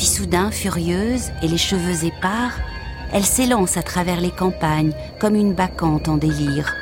puis 0.00 0.06
soudain, 0.06 0.50
furieuse 0.50 1.30
et 1.42 1.46
les 1.46 1.58
cheveux 1.58 2.06
épars, 2.06 2.58
elle 3.12 3.26
s'élance 3.26 3.76
à 3.76 3.82
travers 3.82 4.18
les 4.18 4.30
campagnes 4.30 4.94
comme 5.20 5.34
une 5.34 5.52
bacchante 5.52 6.08
en 6.08 6.16
délire. 6.16 6.74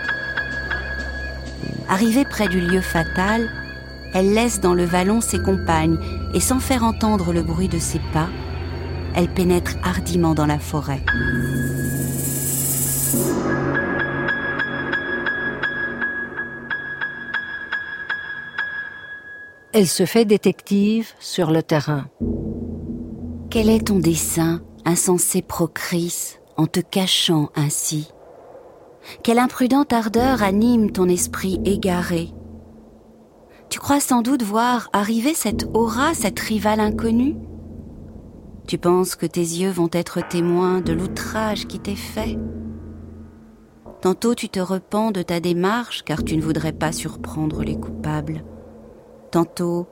Arrivée 1.89 2.25
près 2.25 2.47
du 2.47 2.61
lieu 2.61 2.81
fatal, 2.81 3.51
elle 4.15 4.35
laisse 4.35 4.61
dans 4.61 4.73
le 4.73 4.85
vallon 4.85 5.21
ses 5.21 5.43
compagnes 5.43 5.99
et 6.33 6.39
sans 6.39 6.61
faire 6.61 6.85
entendre 6.85 7.33
le 7.33 7.43
bruit 7.43 7.67
de 7.67 7.81
ses 7.81 7.99
pas, 8.13 8.29
elle 9.17 9.27
pénètre 9.27 9.75
hardiment 9.83 10.35
dans 10.35 10.47
la 10.47 10.61
forêt. 10.61 11.03
Elle 19.73 19.89
se 19.89 20.07
fait 20.07 20.25
détective 20.25 21.09
sur 21.19 21.51
le 21.51 21.65
terrain. 21.65 22.07
Quel 23.51 23.71
est 23.71 23.87
ton 23.87 23.99
dessein, 23.99 24.61
insensé 24.85 25.41
Procris, 25.41 26.39
en 26.59 26.67
te 26.67 26.81
cachant 26.81 27.49
ainsi? 27.57 28.13
Quelle 29.23 29.39
imprudente 29.39 29.95
ardeur 29.95 30.43
anime 30.43 30.91
ton 30.91 31.09
esprit 31.09 31.59
égaré? 31.65 32.29
Tu 33.71 33.79
crois 33.79 34.01
sans 34.01 34.21
doute 34.21 34.43
voir 34.43 34.91
arriver 34.93 35.33
cette 35.33 35.67
aura, 35.73 36.13
cette 36.13 36.39
rivale 36.39 36.81
inconnue? 36.81 37.37
Tu 38.67 38.77
penses 38.77 39.17
que 39.17 39.25
tes 39.25 39.41
yeux 39.41 39.71
vont 39.71 39.89
être 39.93 40.21
témoins 40.29 40.83
de 40.83 40.93
l'outrage 40.93 41.67
qui 41.67 41.81
t'est 41.81 41.95
fait? 41.95 42.39
Tantôt 44.03 44.35
tu 44.35 44.51
te 44.51 44.61
repens 44.61 45.11
de 45.11 45.23
ta 45.23 45.41
démarche 45.41 46.03
car 46.05 46.23
tu 46.23 46.37
ne 46.37 46.43
voudrais 46.43 46.75
pas 46.75 46.93
surprendre 46.93 47.63
les 47.65 47.81
coupables. 47.81 48.45
Tantôt 49.31 49.87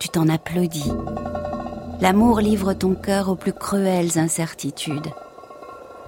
tu 0.00 0.08
t'en 0.08 0.26
applaudis 0.28 0.90
L'amour 2.02 2.40
livre 2.40 2.72
ton 2.72 2.96
cœur 2.96 3.28
aux 3.28 3.36
plus 3.36 3.52
cruelles 3.52 4.18
incertitudes. 4.18 5.06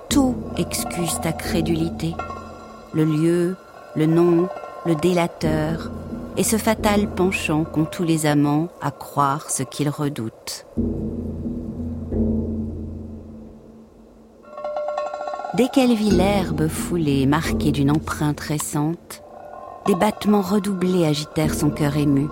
Tout 0.08 0.34
excuse 0.56 1.20
ta 1.22 1.32
crédulité. 1.32 2.16
Le 2.92 3.04
lieu, 3.04 3.56
le 3.94 4.06
nom, 4.06 4.48
le 4.86 4.96
délateur, 4.96 5.92
et 6.36 6.42
ce 6.42 6.56
fatal 6.56 7.08
penchant 7.14 7.62
qu'ont 7.62 7.84
tous 7.84 8.02
les 8.02 8.26
amants 8.26 8.70
à 8.82 8.90
croire 8.90 9.48
ce 9.52 9.62
qu'ils 9.62 9.88
redoutent. 9.88 10.66
Dès 15.54 15.68
qu'elle 15.68 15.94
vit 15.94 16.10
l'herbe 16.10 16.66
foulée, 16.66 17.24
marquée 17.26 17.70
d'une 17.70 17.92
empreinte 17.92 18.40
récente, 18.40 19.22
des 19.86 19.94
battements 19.94 20.42
redoublés 20.42 21.06
agitèrent 21.06 21.54
son 21.54 21.70
cœur 21.70 21.96
ému. 21.96 22.26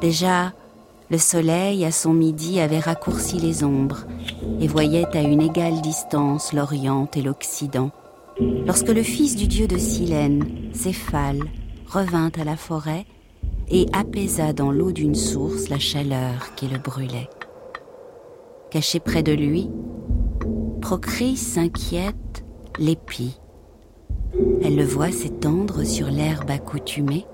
Déjà, 0.00 0.54
le 1.10 1.18
soleil, 1.18 1.84
à 1.84 1.92
son 1.92 2.12
midi, 2.12 2.60
avait 2.60 2.80
raccourci 2.80 3.38
les 3.38 3.62
ombres 3.62 4.06
et 4.60 4.66
voyait 4.66 5.16
à 5.16 5.20
une 5.20 5.42
égale 5.42 5.80
distance 5.80 6.52
l'Orient 6.52 7.08
et 7.14 7.22
l'Occident. 7.22 7.90
Lorsque 8.66 8.88
le 8.88 9.02
fils 9.02 9.36
du 9.36 9.46
dieu 9.46 9.66
de 9.66 9.78
Silène, 9.78 10.44
Céphale, 10.72 11.40
revint 11.86 12.30
à 12.40 12.44
la 12.44 12.56
forêt 12.56 13.04
et 13.68 13.86
apaisa 13.92 14.52
dans 14.52 14.72
l'eau 14.72 14.92
d'une 14.92 15.14
source 15.14 15.68
la 15.68 15.78
chaleur 15.78 16.54
qui 16.56 16.66
le 16.66 16.78
brûlait. 16.78 17.28
Caché 18.70 18.98
près 18.98 19.22
de 19.22 19.32
lui, 19.32 19.70
Procris 20.80 21.36
s'inquiète, 21.36 22.44
l'épie. 22.78 23.40
Elle 24.62 24.76
le 24.76 24.84
voit 24.84 25.12
s'étendre 25.12 25.82
sur 25.84 26.08
l'herbe 26.08 26.50
accoutumée. 26.50 27.24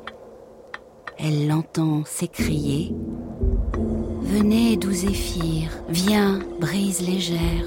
Elle 1.18 1.48
l'entend 1.48 2.04
s'écrier 2.04 2.94
Venez, 4.42 4.78
doux 4.78 4.90
Zéphyr, 4.90 5.68
viens, 5.90 6.38
brise 6.58 7.06
légère. 7.06 7.66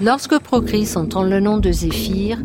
Lorsque 0.00 0.38
Procris 0.38 0.92
entend 0.94 1.24
le 1.24 1.40
nom 1.40 1.58
de 1.58 1.72
Zéphyr, 1.72 2.38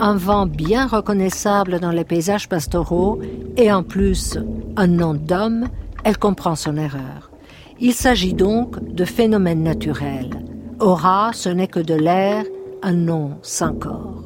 un 0.00 0.16
vent 0.16 0.46
bien 0.46 0.88
reconnaissable 0.88 1.78
dans 1.78 1.92
les 1.92 2.02
paysages 2.02 2.48
pastoraux 2.48 3.20
et 3.56 3.70
en 3.70 3.84
plus 3.84 4.36
un 4.76 4.88
nom 4.88 5.14
d'homme, 5.14 5.68
elle 6.02 6.18
comprend 6.18 6.56
son 6.56 6.76
erreur. 6.76 7.30
Il 7.78 7.94
s'agit 7.94 8.34
donc 8.34 8.82
de 8.82 9.04
phénomènes 9.04 9.62
naturels. 9.62 10.42
Aura, 10.80 11.30
ce 11.34 11.48
n'est 11.48 11.68
que 11.68 11.78
de 11.78 11.94
l'air, 11.94 12.42
un 12.82 12.94
nom 12.94 13.38
sans 13.42 13.74
corps. 13.74 14.24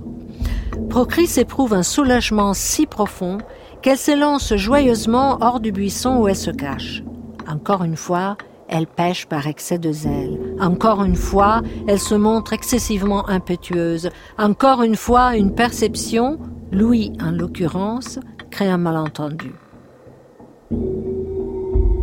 Procris 0.89 1.29
éprouve 1.37 1.75
un 1.75 1.83
soulagement 1.83 2.55
si 2.55 2.87
profond 2.87 3.37
qu'elle 3.83 3.99
s'élance 3.99 4.55
joyeusement 4.55 5.39
hors 5.41 5.61
du 5.61 5.73
buisson 5.73 6.19
où 6.19 6.29
elle 6.29 6.37
se 6.37 6.51
cache. 6.51 7.03
Encore 7.49 7.83
une 7.83 7.97
fois, 7.97 8.37
elle 8.69 8.87
pêche 8.87 9.27
par 9.27 9.47
excès 9.49 9.79
de 9.79 9.93
zèle. 9.93 10.39
Encore 10.61 11.03
une 11.05 11.17
fois, 11.17 11.63
elle 11.89 11.99
se 11.99 12.15
montre 12.15 12.53
excessivement 12.53 13.29
impétueuse. 13.29 14.09
Encore 14.39 14.83
une 14.83 14.97
fois, 14.97 15.37
une 15.37 15.55
perception, 15.55 16.39
Louis 16.71 17.13
en 17.21 17.33
l'occurrence, 17.33 18.19
crée 18.51 18.69
un 18.69 18.79
malentendu. 18.79 19.53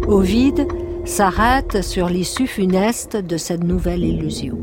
Ovide, 0.07 0.67
s'arrête 1.05 1.81
sur 1.81 2.07
l'issue 2.07 2.45
funeste 2.45 3.15
de 3.15 3.37
cette 3.37 3.63
nouvelle 3.63 4.03
illusion. 4.03 4.57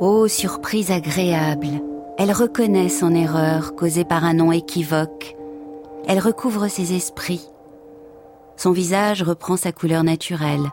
Oh, 0.00 0.28
surprise 0.28 0.90
agréable 0.90 1.82
Elle 2.18 2.32
reconnaît 2.32 2.88
son 2.88 3.14
erreur 3.14 3.74
causée 3.74 4.06
par 4.06 4.24
un 4.24 4.32
nom 4.32 4.50
équivoque. 4.50 5.36
Elle 6.08 6.18
recouvre 6.18 6.68
ses 6.68 6.94
esprits. 6.94 7.46
Son 8.56 8.72
visage 8.72 9.22
reprend 9.22 9.58
sa 9.58 9.70
couleur 9.70 10.02
naturelle. 10.02 10.70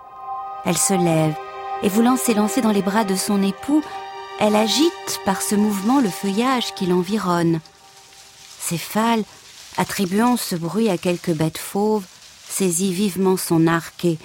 Elle 0.65 0.77
se 0.77 0.93
lève 0.93 1.35
et 1.81 1.89
voulant 1.89 2.15
s'élancer 2.15 2.61
dans 2.61 2.71
les 2.71 2.81
bras 2.81 3.03
de 3.03 3.15
son 3.15 3.43
époux, 3.43 3.83
elle 4.39 4.55
agite 4.55 5.19
par 5.25 5.41
ce 5.41 5.55
mouvement 5.55 5.99
le 5.99 6.09
feuillage 6.09 6.73
qui 6.75 6.85
l'environne. 6.85 7.59
Céphale, 8.57 9.23
attribuant 9.77 10.37
ce 10.37 10.55
bruit 10.55 10.89
à 10.89 10.97
quelque 10.97 11.31
bête 11.31 11.57
fauve, 11.57 12.05
saisit 12.47 12.93
vivement 12.93 13.35
son 13.35 13.67
arc 13.67 14.05
et 14.05 14.17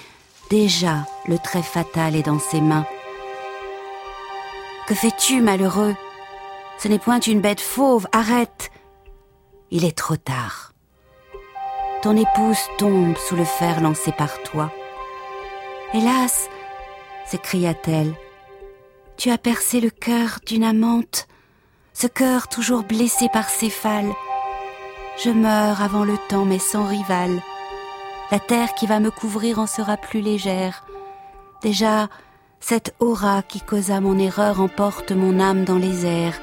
déjà 0.49 1.05
le 1.27 1.37
trait 1.37 1.63
fatal 1.63 2.15
est 2.15 2.23
dans 2.23 2.39
ses 2.39 2.61
mains. 2.61 2.85
Que 4.87 4.95
fais-tu, 4.95 5.41
malheureux? 5.41 5.95
Ce 6.81 6.87
n'est 6.87 6.99
point 6.99 7.19
une 7.19 7.41
bête 7.41 7.59
fauve, 7.59 8.07
arrête 8.13 8.71
Il 9.69 9.83
est 9.83 9.97
trop 9.97 10.15
tard. 10.15 10.71
Ton 12.01 12.15
épouse 12.15 12.59
tombe 12.77 13.17
sous 13.17 13.35
le 13.35 13.43
fer 13.43 13.81
lancé 13.81 14.13
par 14.13 14.41
toi. 14.43 14.71
Hélas, 15.93 16.49
s'écria-t-elle, 17.25 18.13
tu 19.17 19.29
as 19.29 19.37
percé 19.37 19.81
le 19.81 19.89
cœur 19.89 20.39
d'une 20.47 20.63
amante, 20.63 21.27
ce 21.93 22.07
cœur 22.07 22.47
toujours 22.47 22.83
blessé 22.83 23.27
par 23.33 23.49
Céphale. 23.49 24.13
Je 25.21 25.31
meurs 25.31 25.81
avant 25.81 26.05
le 26.05 26.15
temps, 26.29 26.45
mais 26.45 26.59
sans 26.59 26.85
rival. 26.85 27.41
La 28.31 28.39
terre 28.39 28.73
qui 28.75 28.87
va 28.87 29.01
me 29.01 29.11
couvrir 29.11 29.59
en 29.59 29.67
sera 29.67 29.97
plus 29.97 30.21
légère. 30.21 30.85
Déjà, 31.61 32.07
cette 32.61 32.95
aura 32.99 33.41
qui 33.41 33.59
causa 33.59 33.99
mon 33.99 34.17
erreur 34.17 34.61
emporte 34.61 35.11
mon 35.11 35.41
âme 35.41 35.65
dans 35.65 35.77
les 35.77 36.05
airs. 36.05 36.39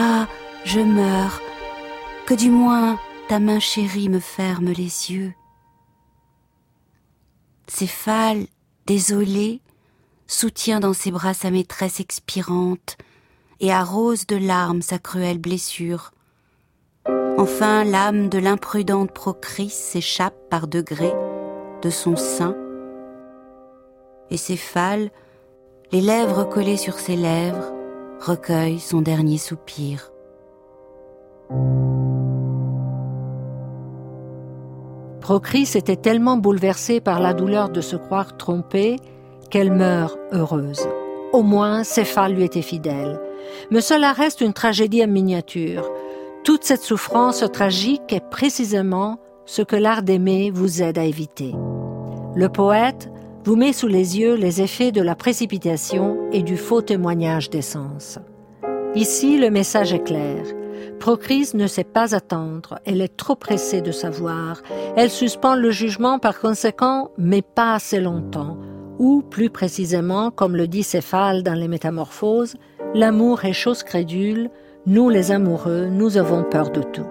Ah, 0.00 0.28
je 0.64 0.78
meurs. 0.78 1.40
Que 2.24 2.34
du 2.34 2.52
moins 2.52 3.00
ta 3.28 3.40
main 3.40 3.58
chérie 3.58 4.08
me 4.08 4.20
ferme 4.20 4.66
les 4.66 5.10
yeux. 5.10 5.34
Céphale, 7.66 8.46
désolé, 8.86 9.60
soutient 10.28 10.78
dans 10.78 10.92
ses 10.92 11.10
bras 11.10 11.34
sa 11.34 11.50
maîtresse 11.50 11.98
expirante 11.98 12.96
et 13.58 13.72
arrose 13.72 14.24
de 14.28 14.36
larmes 14.36 14.82
sa 14.82 15.00
cruelle 15.00 15.38
blessure. 15.38 16.12
Enfin, 17.36 17.82
l'âme 17.82 18.28
de 18.28 18.38
l'imprudente 18.38 19.10
Procris 19.10 19.70
s'échappe 19.70 20.48
par 20.48 20.68
degrés 20.68 21.14
de 21.82 21.90
son 21.90 22.14
sein, 22.14 22.54
et 24.30 24.36
Céphale, 24.36 25.10
les 25.90 26.00
lèvres 26.00 26.44
collées 26.44 26.76
sur 26.76 27.00
ses 27.00 27.16
lèvres, 27.16 27.72
recueille 28.20 28.78
son 28.78 29.00
dernier 29.00 29.38
soupir. 29.38 30.12
Procris 35.20 35.68
était 35.74 35.96
tellement 35.96 36.36
bouleversée 36.36 37.00
par 37.00 37.20
la 37.20 37.34
douleur 37.34 37.68
de 37.68 37.80
se 37.80 37.96
croire 37.96 38.36
trompée 38.36 38.96
qu'elle 39.50 39.72
meurt 39.72 40.18
heureuse. 40.32 40.88
Au 41.32 41.42
moins, 41.42 41.84
Céphale 41.84 42.34
lui 42.34 42.44
était 42.44 42.62
fidèle. 42.62 43.20
Mais 43.70 43.80
cela 43.80 44.12
reste 44.12 44.40
une 44.40 44.52
tragédie 44.52 45.04
en 45.04 45.08
miniature. 45.08 45.90
Toute 46.44 46.64
cette 46.64 46.82
souffrance 46.82 47.44
tragique 47.52 48.12
est 48.12 48.28
précisément 48.30 49.18
ce 49.44 49.62
que 49.62 49.76
l'art 49.76 50.02
d'aimer 50.02 50.50
vous 50.50 50.82
aide 50.82 50.98
à 50.98 51.04
éviter. 51.04 51.54
Le 52.34 52.48
poète 52.48 53.10
vous 53.48 53.56
met 53.56 53.72
sous 53.72 53.88
les 53.88 54.18
yeux 54.18 54.34
les 54.34 54.60
effets 54.60 54.92
de 54.92 55.00
la 55.00 55.14
précipitation 55.14 56.18
et 56.32 56.42
du 56.42 56.58
faux 56.58 56.82
témoignage 56.82 57.48
d'essence. 57.48 58.18
Ici, 58.94 59.38
le 59.38 59.48
message 59.48 59.94
est 59.94 60.04
clair. 60.04 60.44
Procris 61.00 61.52
ne 61.54 61.66
sait 61.66 61.82
pas 61.82 62.14
attendre, 62.14 62.78
elle 62.84 63.00
est 63.00 63.16
trop 63.16 63.36
pressée 63.36 63.80
de 63.80 63.90
savoir, 63.90 64.60
elle 64.96 65.08
suspend 65.08 65.54
le 65.54 65.70
jugement 65.70 66.18
par 66.18 66.40
conséquent, 66.40 67.10
mais 67.16 67.40
pas 67.40 67.72
assez 67.72 68.00
longtemps, 68.00 68.58
ou 68.98 69.22
plus 69.22 69.48
précisément, 69.48 70.30
comme 70.30 70.54
le 70.54 70.68
dit 70.68 70.82
Céphale 70.82 71.42
dans 71.42 71.54
les 71.54 71.68
Métamorphoses, 71.68 72.56
l'amour 72.92 73.46
est 73.46 73.54
chose 73.54 73.82
crédule, 73.82 74.50
nous 74.84 75.08
les 75.08 75.32
amoureux, 75.32 75.86
nous 75.86 76.18
avons 76.18 76.44
peur 76.44 76.70
de 76.70 76.82
tout. 76.82 77.08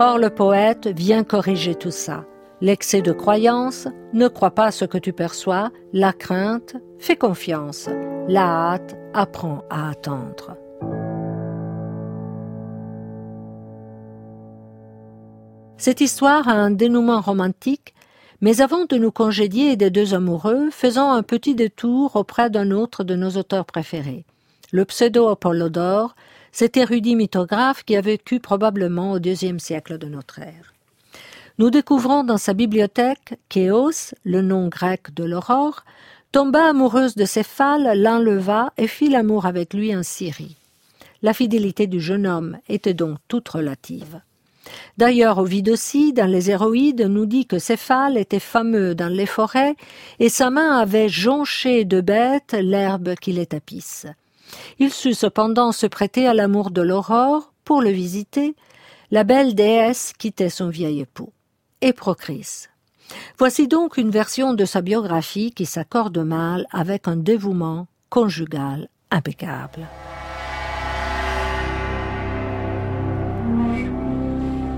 Or 0.00 0.18
le 0.18 0.30
poète 0.30 0.88
vient 0.88 1.22
corriger 1.22 1.76
tout 1.76 1.92
ça. 1.92 2.24
L'excès 2.62 3.02
de 3.02 3.10
croyance, 3.10 3.88
ne 4.12 4.28
crois 4.28 4.52
pas 4.52 4.70
ce 4.70 4.84
que 4.84 4.96
tu 4.96 5.12
perçois, 5.12 5.72
la 5.92 6.12
crainte, 6.12 6.76
fais 6.98 7.16
confiance, 7.16 7.88
la 8.28 8.72
hâte, 8.72 8.96
apprends 9.12 9.64
à 9.68 9.90
attendre. 9.90 10.56
Cette 15.76 16.00
histoire 16.00 16.48
a 16.48 16.52
un 16.52 16.70
dénouement 16.70 17.20
romantique 17.20 17.94
mais 18.40 18.60
avant 18.60 18.84
de 18.86 18.96
nous 18.96 19.12
congédier 19.12 19.76
des 19.76 19.90
deux 19.90 20.14
amoureux, 20.14 20.68
faisons 20.70 21.10
un 21.10 21.22
petit 21.22 21.54
détour 21.54 22.16
auprès 22.16 22.50
d'un 22.50 22.72
autre 22.72 23.04
de 23.04 23.14
nos 23.14 23.30
auteurs 23.30 23.64
préférés. 23.64 24.24
Le 24.72 24.84
pseudo-Apollodore, 24.84 26.16
cet 26.50 26.76
érudit 26.76 27.14
mythographe 27.14 27.84
qui 27.84 27.94
a 27.96 28.00
vécu 28.00 28.40
probablement 28.40 29.12
au 29.12 29.20
deuxième 29.20 29.60
siècle 29.60 29.96
de 29.96 30.06
notre 30.06 30.40
ère. 30.40 30.71
Nous 31.58 31.70
découvrons 31.70 32.24
dans 32.24 32.38
sa 32.38 32.54
bibliothèque 32.54 33.38
qu'Éos, 33.48 34.14
le 34.24 34.40
nom 34.40 34.68
grec 34.68 35.14
de 35.14 35.24
l'aurore, 35.24 35.84
tomba 36.32 36.70
amoureuse 36.70 37.14
de 37.14 37.26
Céphale, 37.26 38.00
l'enleva 38.00 38.72
et 38.78 38.86
fit 38.86 39.08
l'amour 39.08 39.44
avec 39.44 39.74
lui 39.74 39.94
en 39.94 40.02
Syrie. 40.02 40.56
La 41.20 41.34
fidélité 41.34 41.86
du 41.86 42.00
jeune 42.00 42.26
homme 42.26 42.58
était 42.68 42.94
donc 42.94 43.18
toute 43.28 43.48
relative. 43.50 44.20
D'ailleurs, 44.96 45.38
Ovide 45.38 45.68
aussi, 45.68 46.12
dans 46.12 46.26
les 46.26 46.50
Héroïdes, 46.50 47.02
nous 47.02 47.26
dit 47.26 47.46
que 47.46 47.58
Céphale 47.58 48.16
était 48.16 48.38
fameux 48.38 48.94
dans 48.94 49.12
les 49.12 49.26
forêts 49.26 49.76
et 50.20 50.30
sa 50.30 50.50
main 50.50 50.78
avait 50.78 51.08
jonché 51.08 51.84
de 51.84 52.00
bêtes 52.00 52.56
l'herbe 52.58 53.14
qui 53.20 53.32
les 53.32 53.46
tapisse. 53.46 54.06
Il 54.78 54.90
sut 54.90 55.14
cependant 55.14 55.72
se 55.72 55.86
prêter 55.86 56.26
à 56.26 56.34
l'amour 56.34 56.70
de 56.70 56.82
l'aurore 56.82 57.52
pour 57.64 57.82
le 57.82 57.90
visiter. 57.90 58.54
La 59.10 59.24
belle 59.24 59.54
déesse 59.54 60.12
quittait 60.18 60.50
son 60.50 60.68
vieil 60.68 61.00
époux. 61.00 61.32
Et 61.84 61.92
Procris. 61.92 62.68
Voici 63.38 63.66
donc 63.66 63.96
une 63.96 64.10
version 64.10 64.54
de 64.54 64.64
sa 64.64 64.82
biographie 64.82 65.50
qui 65.50 65.66
s'accorde 65.66 66.16
mal 66.18 66.64
avec 66.70 67.08
un 67.08 67.16
dévouement 67.16 67.88
conjugal 68.08 68.88
impeccable. 69.10 69.88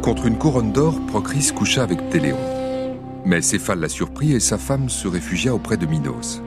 Contre 0.00 0.24
une 0.24 0.38
couronne 0.38 0.72
d'or, 0.72 0.98
Procris 1.06 1.52
coucha 1.54 1.82
avec 1.82 2.08
Téléon. 2.08 2.38
Mais 3.26 3.42
Céphale 3.42 3.80
la 3.80 3.90
surprit 3.90 4.32
et 4.32 4.40
sa 4.40 4.56
femme 4.56 4.88
se 4.88 5.06
réfugia 5.06 5.54
auprès 5.54 5.76
de 5.76 5.84
Minos. 5.84 6.40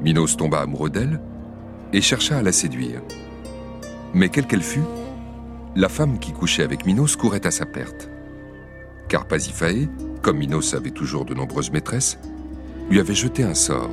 Minos 0.00 0.38
tomba 0.38 0.62
amoureux 0.62 0.90
d'elle 0.90 1.20
et 1.92 2.00
chercha 2.00 2.38
à 2.38 2.42
la 2.42 2.52
séduire. 2.52 3.02
Mais 4.14 4.30
quelle 4.30 4.46
qu'elle 4.46 4.62
fût, 4.62 4.84
la 5.76 5.90
femme 5.90 6.18
qui 6.18 6.32
couchait 6.32 6.62
avec 6.62 6.86
Minos 6.86 7.16
courait 7.16 7.46
à 7.46 7.50
sa 7.50 7.66
perte. 7.66 8.08
Car 9.08 9.26
Pasiphae, 9.26 9.88
comme 10.22 10.38
Minos 10.38 10.74
avait 10.74 10.90
toujours 10.90 11.24
de 11.24 11.34
nombreuses 11.34 11.70
maîtresses, 11.70 12.18
lui 12.90 13.00
avait 13.00 13.14
jeté 13.14 13.42
un 13.42 13.54
sort. 13.54 13.90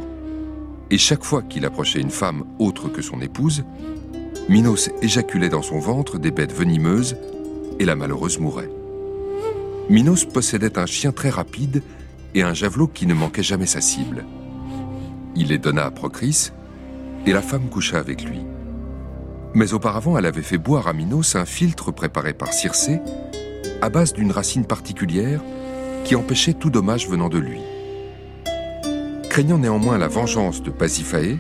Et 0.92 0.98
chaque 0.98 1.24
fois 1.24 1.42
qu'il 1.42 1.66
approchait 1.66 2.02
une 2.02 2.12
femme 2.12 2.44
autre 2.60 2.90
que 2.90 3.02
son 3.02 3.22
épouse, 3.22 3.64
Minos 4.50 4.90
éjaculait 5.02 5.50
dans 5.50 5.62
son 5.62 5.80
ventre 5.80 6.20
des 6.20 6.32
bêtes 6.32 6.54
venimeuses 6.54 7.16
et 7.80 7.86
la 7.86 7.96
malheureuse 7.96 8.40
mourait. 8.40 8.70
Minos 9.90 10.26
possédait 10.26 10.78
un 10.78 10.86
chien 10.86 11.12
très 11.12 11.30
rapide 11.30 11.82
et 12.34 12.44
un 12.44 12.54
javelot 12.54 12.88
qui 12.88 13.08
ne 13.08 13.14
manquait 13.14 13.44
jamais 13.44 13.66
sa 13.66 13.82
cible. 13.82 14.26
Il 15.36 15.48
les 15.48 15.58
donna 15.58 15.86
à 15.86 15.92
Procris, 15.92 16.52
et 17.26 17.32
la 17.32 17.42
femme 17.42 17.70
coucha 17.70 17.98
avec 17.98 18.24
lui. 18.24 18.42
Mais 19.54 19.74
auparavant, 19.74 20.18
elle 20.18 20.26
avait 20.26 20.42
fait 20.42 20.58
boire 20.58 20.88
à 20.88 20.94
Minos 20.94 21.36
un 21.36 21.46
filtre 21.46 21.92
préparé 21.92 22.34
par 22.34 22.54
Circé, 22.54 23.00
à 23.82 23.90
base 23.90 24.14
d'une 24.14 24.32
racine 24.32 24.66
particulière 24.66 25.42
qui 26.04 26.16
empêchait 26.16 26.54
tout 26.54 26.70
dommage 26.70 27.08
venant 27.08 27.30
de 27.30 27.40
lui. 27.40 27.60
Craignant 29.30 29.58
néanmoins 29.58 29.98
la 29.98 30.08
vengeance 30.08 30.62
de 30.62 30.70
Pasiphae, 30.70 31.38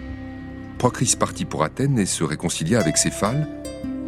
Procris 0.77 1.15
partit 1.17 1.45
pour 1.45 1.63
Athènes 1.63 1.97
et 1.97 2.05
se 2.05 2.23
réconcilia 2.23 2.79
avec 2.79 2.97
Céphale, 2.97 3.47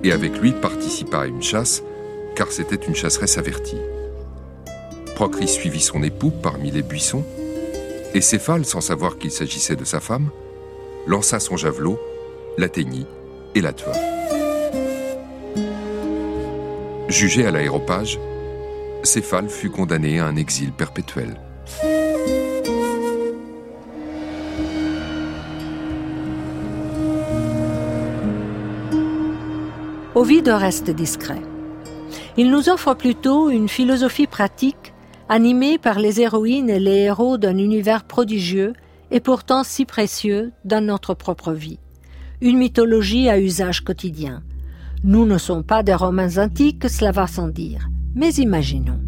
et 0.03 0.11
avec 0.11 0.37
lui 0.39 0.51
participa 0.51 1.21
à 1.21 1.25
une 1.25 1.41
chasse 1.41 1.81
car 2.35 2.51
c'était 2.51 2.75
une 2.75 2.95
chasseresse 2.95 3.37
avertie. 3.37 3.79
Procris 5.15 5.47
suivit 5.47 5.81
son 5.81 6.03
époux 6.03 6.29
parmi 6.29 6.69
les 6.69 6.83
buissons, 6.83 7.25
et 8.13 8.21
Céphale, 8.21 8.65
sans 8.65 8.81
savoir 8.81 9.17
qu'il 9.17 9.31
s'agissait 9.31 9.75
de 9.75 9.85
sa 9.85 9.99
femme, 9.99 10.29
lança 11.07 11.39
son 11.39 11.57
javelot, 11.57 11.99
l'atteignit 12.57 13.07
et 13.55 13.61
la 13.61 13.73
tua. 13.73 14.16
Jugé 17.09 17.45
à 17.45 17.51
l'aéropage, 17.51 18.19
Céphale 19.03 19.47
fut 19.47 19.69
condamné 19.69 20.19
à 20.19 20.25
un 20.25 20.35
exil 20.35 20.73
perpétuel. 20.73 21.39
Ovide 30.15 30.49
reste 30.49 30.89
discret. 30.89 31.41
Il 32.35 32.51
nous 32.51 32.67
offre 32.67 32.93
plutôt 32.93 33.49
une 33.49 33.69
philosophie 33.69 34.27
pratique 34.27 34.93
animée 35.29 35.77
par 35.77 35.99
les 35.99 36.19
héroïnes 36.19 36.69
et 36.69 36.79
les 36.79 37.03
héros 37.03 37.37
d'un 37.37 37.57
univers 37.57 38.03
prodigieux 38.03 38.73
et 39.11 39.21
pourtant 39.21 39.63
si 39.63 39.85
précieux 39.85 40.51
dans 40.65 40.83
notre 40.83 41.13
propre 41.13 41.53
vie. 41.53 41.79
Une 42.41 42.57
mythologie 42.57 43.29
à 43.29 43.39
usage 43.39 43.81
quotidien. 43.81 44.43
Nous 45.03 45.25
ne 45.25 45.37
sommes 45.37 45.63
pas 45.63 45.83
des 45.83 45.93
Romains 45.93 46.37
antiques, 46.37 46.89
cela 46.89 47.11
va 47.11 47.27
sans 47.27 47.47
dire. 47.47 47.89
Mais 48.15 48.33
imaginons. 48.33 48.99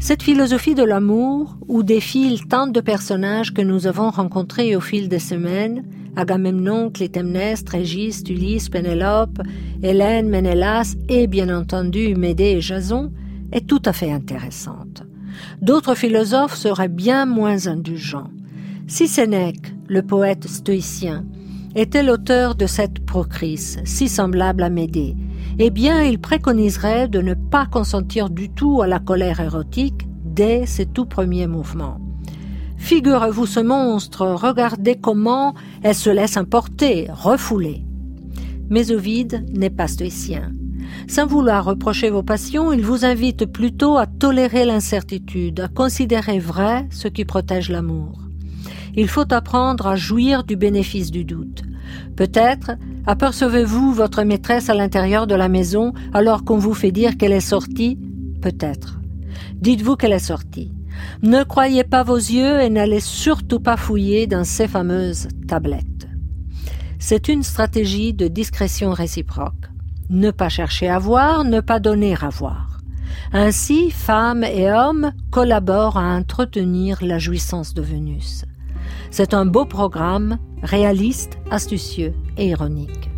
Cette 0.00 0.22
philosophie 0.22 0.74
de 0.74 0.82
l'amour, 0.82 1.56
où 1.68 1.82
défilent 1.82 2.46
tant 2.46 2.66
de 2.66 2.80
personnages 2.80 3.54
que 3.54 3.62
nous 3.62 3.86
avons 3.86 4.10
rencontrés 4.10 4.76
au 4.76 4.80
fil 4.80 5.08
des 5.08 5.18
semaines, 5.18 5.84
Agamemnon, 6.16 6.90
Clytemnestre, 6.90 7.72
Régis, 7.72 8.22
Ulysse, 8.28 8.68
Pénélope, 8.68 9.40
Hélène, 9.82 10.28
Ménélas 10.28 10.94
et 11.08 11.26
bien 11.26 11.54
entendu 11.54 12.14
Médée 12.14 12.56
et 12.56 12.60
Jason, 12.60 13.12
est 13.52 13.66
tout 13.66 13.82
à 13.84 13.92
fait 13.92 14.12
intéressante. 14.12 15.02
D'autres 15.62 15.94
philosophes 15.94 16.54
seraient 16.56 16.88
bien 16.88 17.26
moins 17.26 17.66
indulgents. 17.66 18.30
Si 18.86 19.08
Sénèque, 19.08 19.74
le 19.88 20.02
poète 20.02 20.46
stoïcien, 20.46 21.24
était 21.74 22.02
l'auteur 22.02 22.54
de 22.54 22.66
cette 22.66 23.04
procris, 23.04 23.76
si 23.84 24.08
semblable 24.08 24.62
à 24.62 24.70
Médée, 24.70 25.16
eh 25.58 25.70
bien 25.70 26.02
il 26.02 26.20
préconiserait 26.20 27.08
de 27.08 27.20
ne 27.20 27.34
pas 27.34 27.66
consentir 27.66 28.30
du 28.30 28.48
tout 28.48 28.82
à 28.82 28.86
la 28.86 28.98
colère 28.98 29.40
érotique 29.40 30.06
dès 30.24 30.66
ses 30.66 30.86
tout 30.86 31.06
premiers 31.06 31.46
mouvements. 31.46 32.00
Figurez-vous 32.76 33.46
ce 33.46 33.60
monstre, 33.60 34.26
regardez 34.26 34.96
comment 34.96 35.54
elle 35.82 35.94
se 35.94 36.10
laisse 36.10 36.36
emporter, 36.36 37.08
refouler. 37.10 37.84
Mais 38.68 38.92
Ovide 38.92 39.46
n'est 39.52 39.70
pas 39.70 39.88
stoïcien. 39.88 40.52
Sans 41.08 41.26
vouloir 41.26 41.64
reprocher 41.64 42.10
vos 42.10 42.22
passions, 42.22 42.72
il 42.72 42.82
vous 42.82 43.04
invite 43.04 43.46
plutôt 43.46 43.96
à 43.96 44.06
tolérer 44.06 44.64
l'incertitude, 44.64 45.60
à 45.60 45.68
considérer 45.68 46.38
vrai 46.38 46.86
ce 46.90 47.08
qui 47.08 47.24
protège 47.24 47.70
l'amour. 47.70 48.20
Il 48.96 49.08
faut 49.08 49.32
apprendre 49.32 49.88
à 49.88 49.96
jouir 49.96 50.44
du 50.44 50.56
bénéfice 50.56 51.10
du 51.10 51.24
doute. 51.24 51.63
Peut-être 52.16 52.72
apercevez-vous 53.06 53.92
votre 53.92 54.22
maîtresse 54.22 54.70
à 54.70 54.74
l'intérieur 54.74 55.26
de 55.26 55.34
la 55.34 55.48
maison 55.48 55.92
alors 56.12 56.44
qu'on 56.44 56.58
vous 56.58 56.74
fait 56.74 56.92
dire 56.92 57.16
qu'elle 57.16 57.32
est 57.32 57.40
sortie 57.40 57.98
Peut-être. 58.40 59.00
Dites-vous 59.54 59.96
qu'elle 59.96 60.12
est 60.12 60.18
sortie. 60.18 60.72
Ne 61.22 61.42
croyez 61.42 61.84
pas 61.84 62.02
vos 62.02 62.16
yeux 62.16 62.60
et 62.60 62.70
n'allez 62.70 63.00
surtout 63.00 63.60
pas 63.60 63.76
fouiller 63.76 64.26
dans 64.26 64.44
ces 64.44 64.68
fameuses 64.68 65.28
tablettes. 65.48 66.08
C'est 66.98 67.28
une 67.28 67.42
stratégie 67.42 68.14
de 68.14 68.28
discrétion 68.28 68.92
réciproque. 68.92 69.70
Ne 70.10 70.30
pas 70.30 70.48
chercher 70.48 70.88
à 70.88 70.98
voir, 70.98 71.44
ne 71.44 71.60
pas 71.60 71.80
donner 71.80 72.14
à 72.20 72.28
voir. 72.28 72.78
Ainsi, 73.32 73.90
femmes 73.90 74.44
et 74.44 74.70
hommes 74.70 75.12
collaborent 75.30 75.98
à 75.98 76.14
entretenir 76.16 77.04
la 77.04 77.18
jouissance 77.18 77.74
de 77.74 77.82
Vénus. 77.82 78.44
C'est 79.16 79.32
un 79.32 79.46
beau 79.46 79.64
programme, 79.64 80.38
réaliste, 80.64 81.38
astucieux 81.48 82.14
et 82.36 82.48
ironique. 82.48 83.08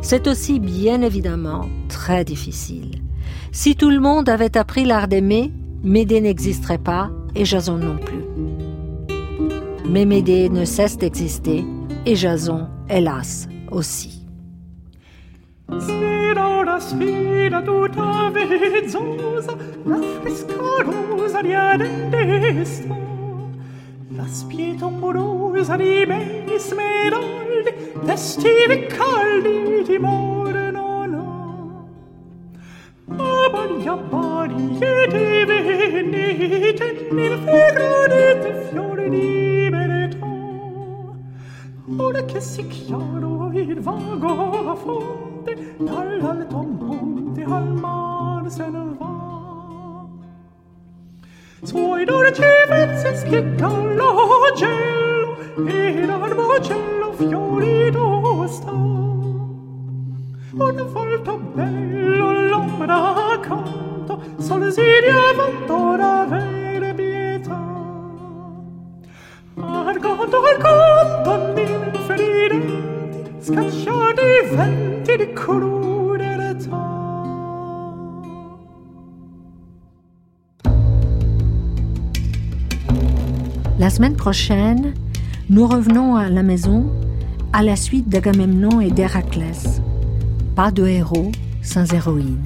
C'est 0.00 0.28
aussi 0.28 0.60
bien 0.60 1.02
évidemment 1.02 1.62
très 1.88 2.24
difficile. 2.24 3.02
Si 3.50 3.74
tout 3.74 3.90
le 3.90 3.98
monde 3.98 4.28
avait 4.28 4.56
appris 4.56 4.84
l'art 4.84 5.08
d'aimer, 5.08 5.50
Médée 5.82 6.20
n'existerait 6.20 6.78
pas 6.78 7.10
et 7.34 7.44
Jason 7.44 7.78
non 7.78 7.96
plus. 7.96 8.24
Mais 9.90 10.04
Médée 10.04 10.48
ne 10.50 10.64
cesse 10.64 10.98
d'exister 10.98 11.64
et 12.06 12.14
Jason, 12.14 12.68
hélas, 12.88 13.48
aussi. 13.72 14.24
La 24.08 24.26
spieta 24.26 24.86
amorosa 24.86 25.76
di 25.76 26.04
me 26.06 26.44
smeraldi, 26.58 27.72
d'estivi 28.02 28.86
caldi 28.86 29.82
di 29.84 29.98
morno 29.98 31.06
no. 31.06 31.88
Abali, 33.16 33.86
abali, 33.86 34.78
e 34.78 35.06
di 35.08 35.44
venite, 35.44 37.08
nel 37.10 37.38
fegradete 37.38 38.68
fiore 38.70 39.08
di 39.08 39.68
verità. 39.70 40.26
Ora 41.96 42.24
che 42.24 42.40
si 42.40 42.66
chiaro 42.66 43.50
il 43.52 43.80
vago 43.80 44.70
affondo, 44.70 45.52
dall'alto 45.78 46.56
monte 46.56 47.42
al 47.42 47.72
mar 47.74 48.50
se 48.50 48.68
ne 48.68 48.93
suoi 51.64 52.04
dolci 52.04 52.42
vezzi 52.68 53.16
schiccan 53.16 53.94
l'ocello 53.94 55.36
ed 55.66 56.08
al 56.08 56.34
vocello 56.34 57.12
fiorito 57.12 58.46
sta 58.48 58.70
una 60.56 60.82
volta 60.82 61.32
bello 61.32 62.48
l'ombra 62.48 63.32
accanto 63.32 64.22
solsidia 64.38 65.32
vantora 65.36 66.26
vere 66.26 66.94
pietà. 66.94 67.60
Argando 69.56 70.42
argando 70.42 71.52
di 71.54 72.48
ridenti 72.48 73.34
scacciati 73.40 74.22
venti 74.52 75.16
di 75.16 75.32
colore. 75.32 75.83
La 83.84 83.90
semaine 83.90 84.16
prochaine, 84.16 84.94
nous 85.50 85.66
revenons 85.66 86.16
à 86.16 86.30
la 86.30 86.42
maison 86.42 86.90
à 87.52 87.62
la 87.62 87.76
suite 87.76 88.08
d'Agamemnon 88.08 88.80
et 88.80 88.90
d'Héraclès. 88.90 89.82
Pas 90.56 90.70
de 90.70 90.86
héros 90.86 91.32
sans 91.60 91.92
héroïne. 91.92 92.42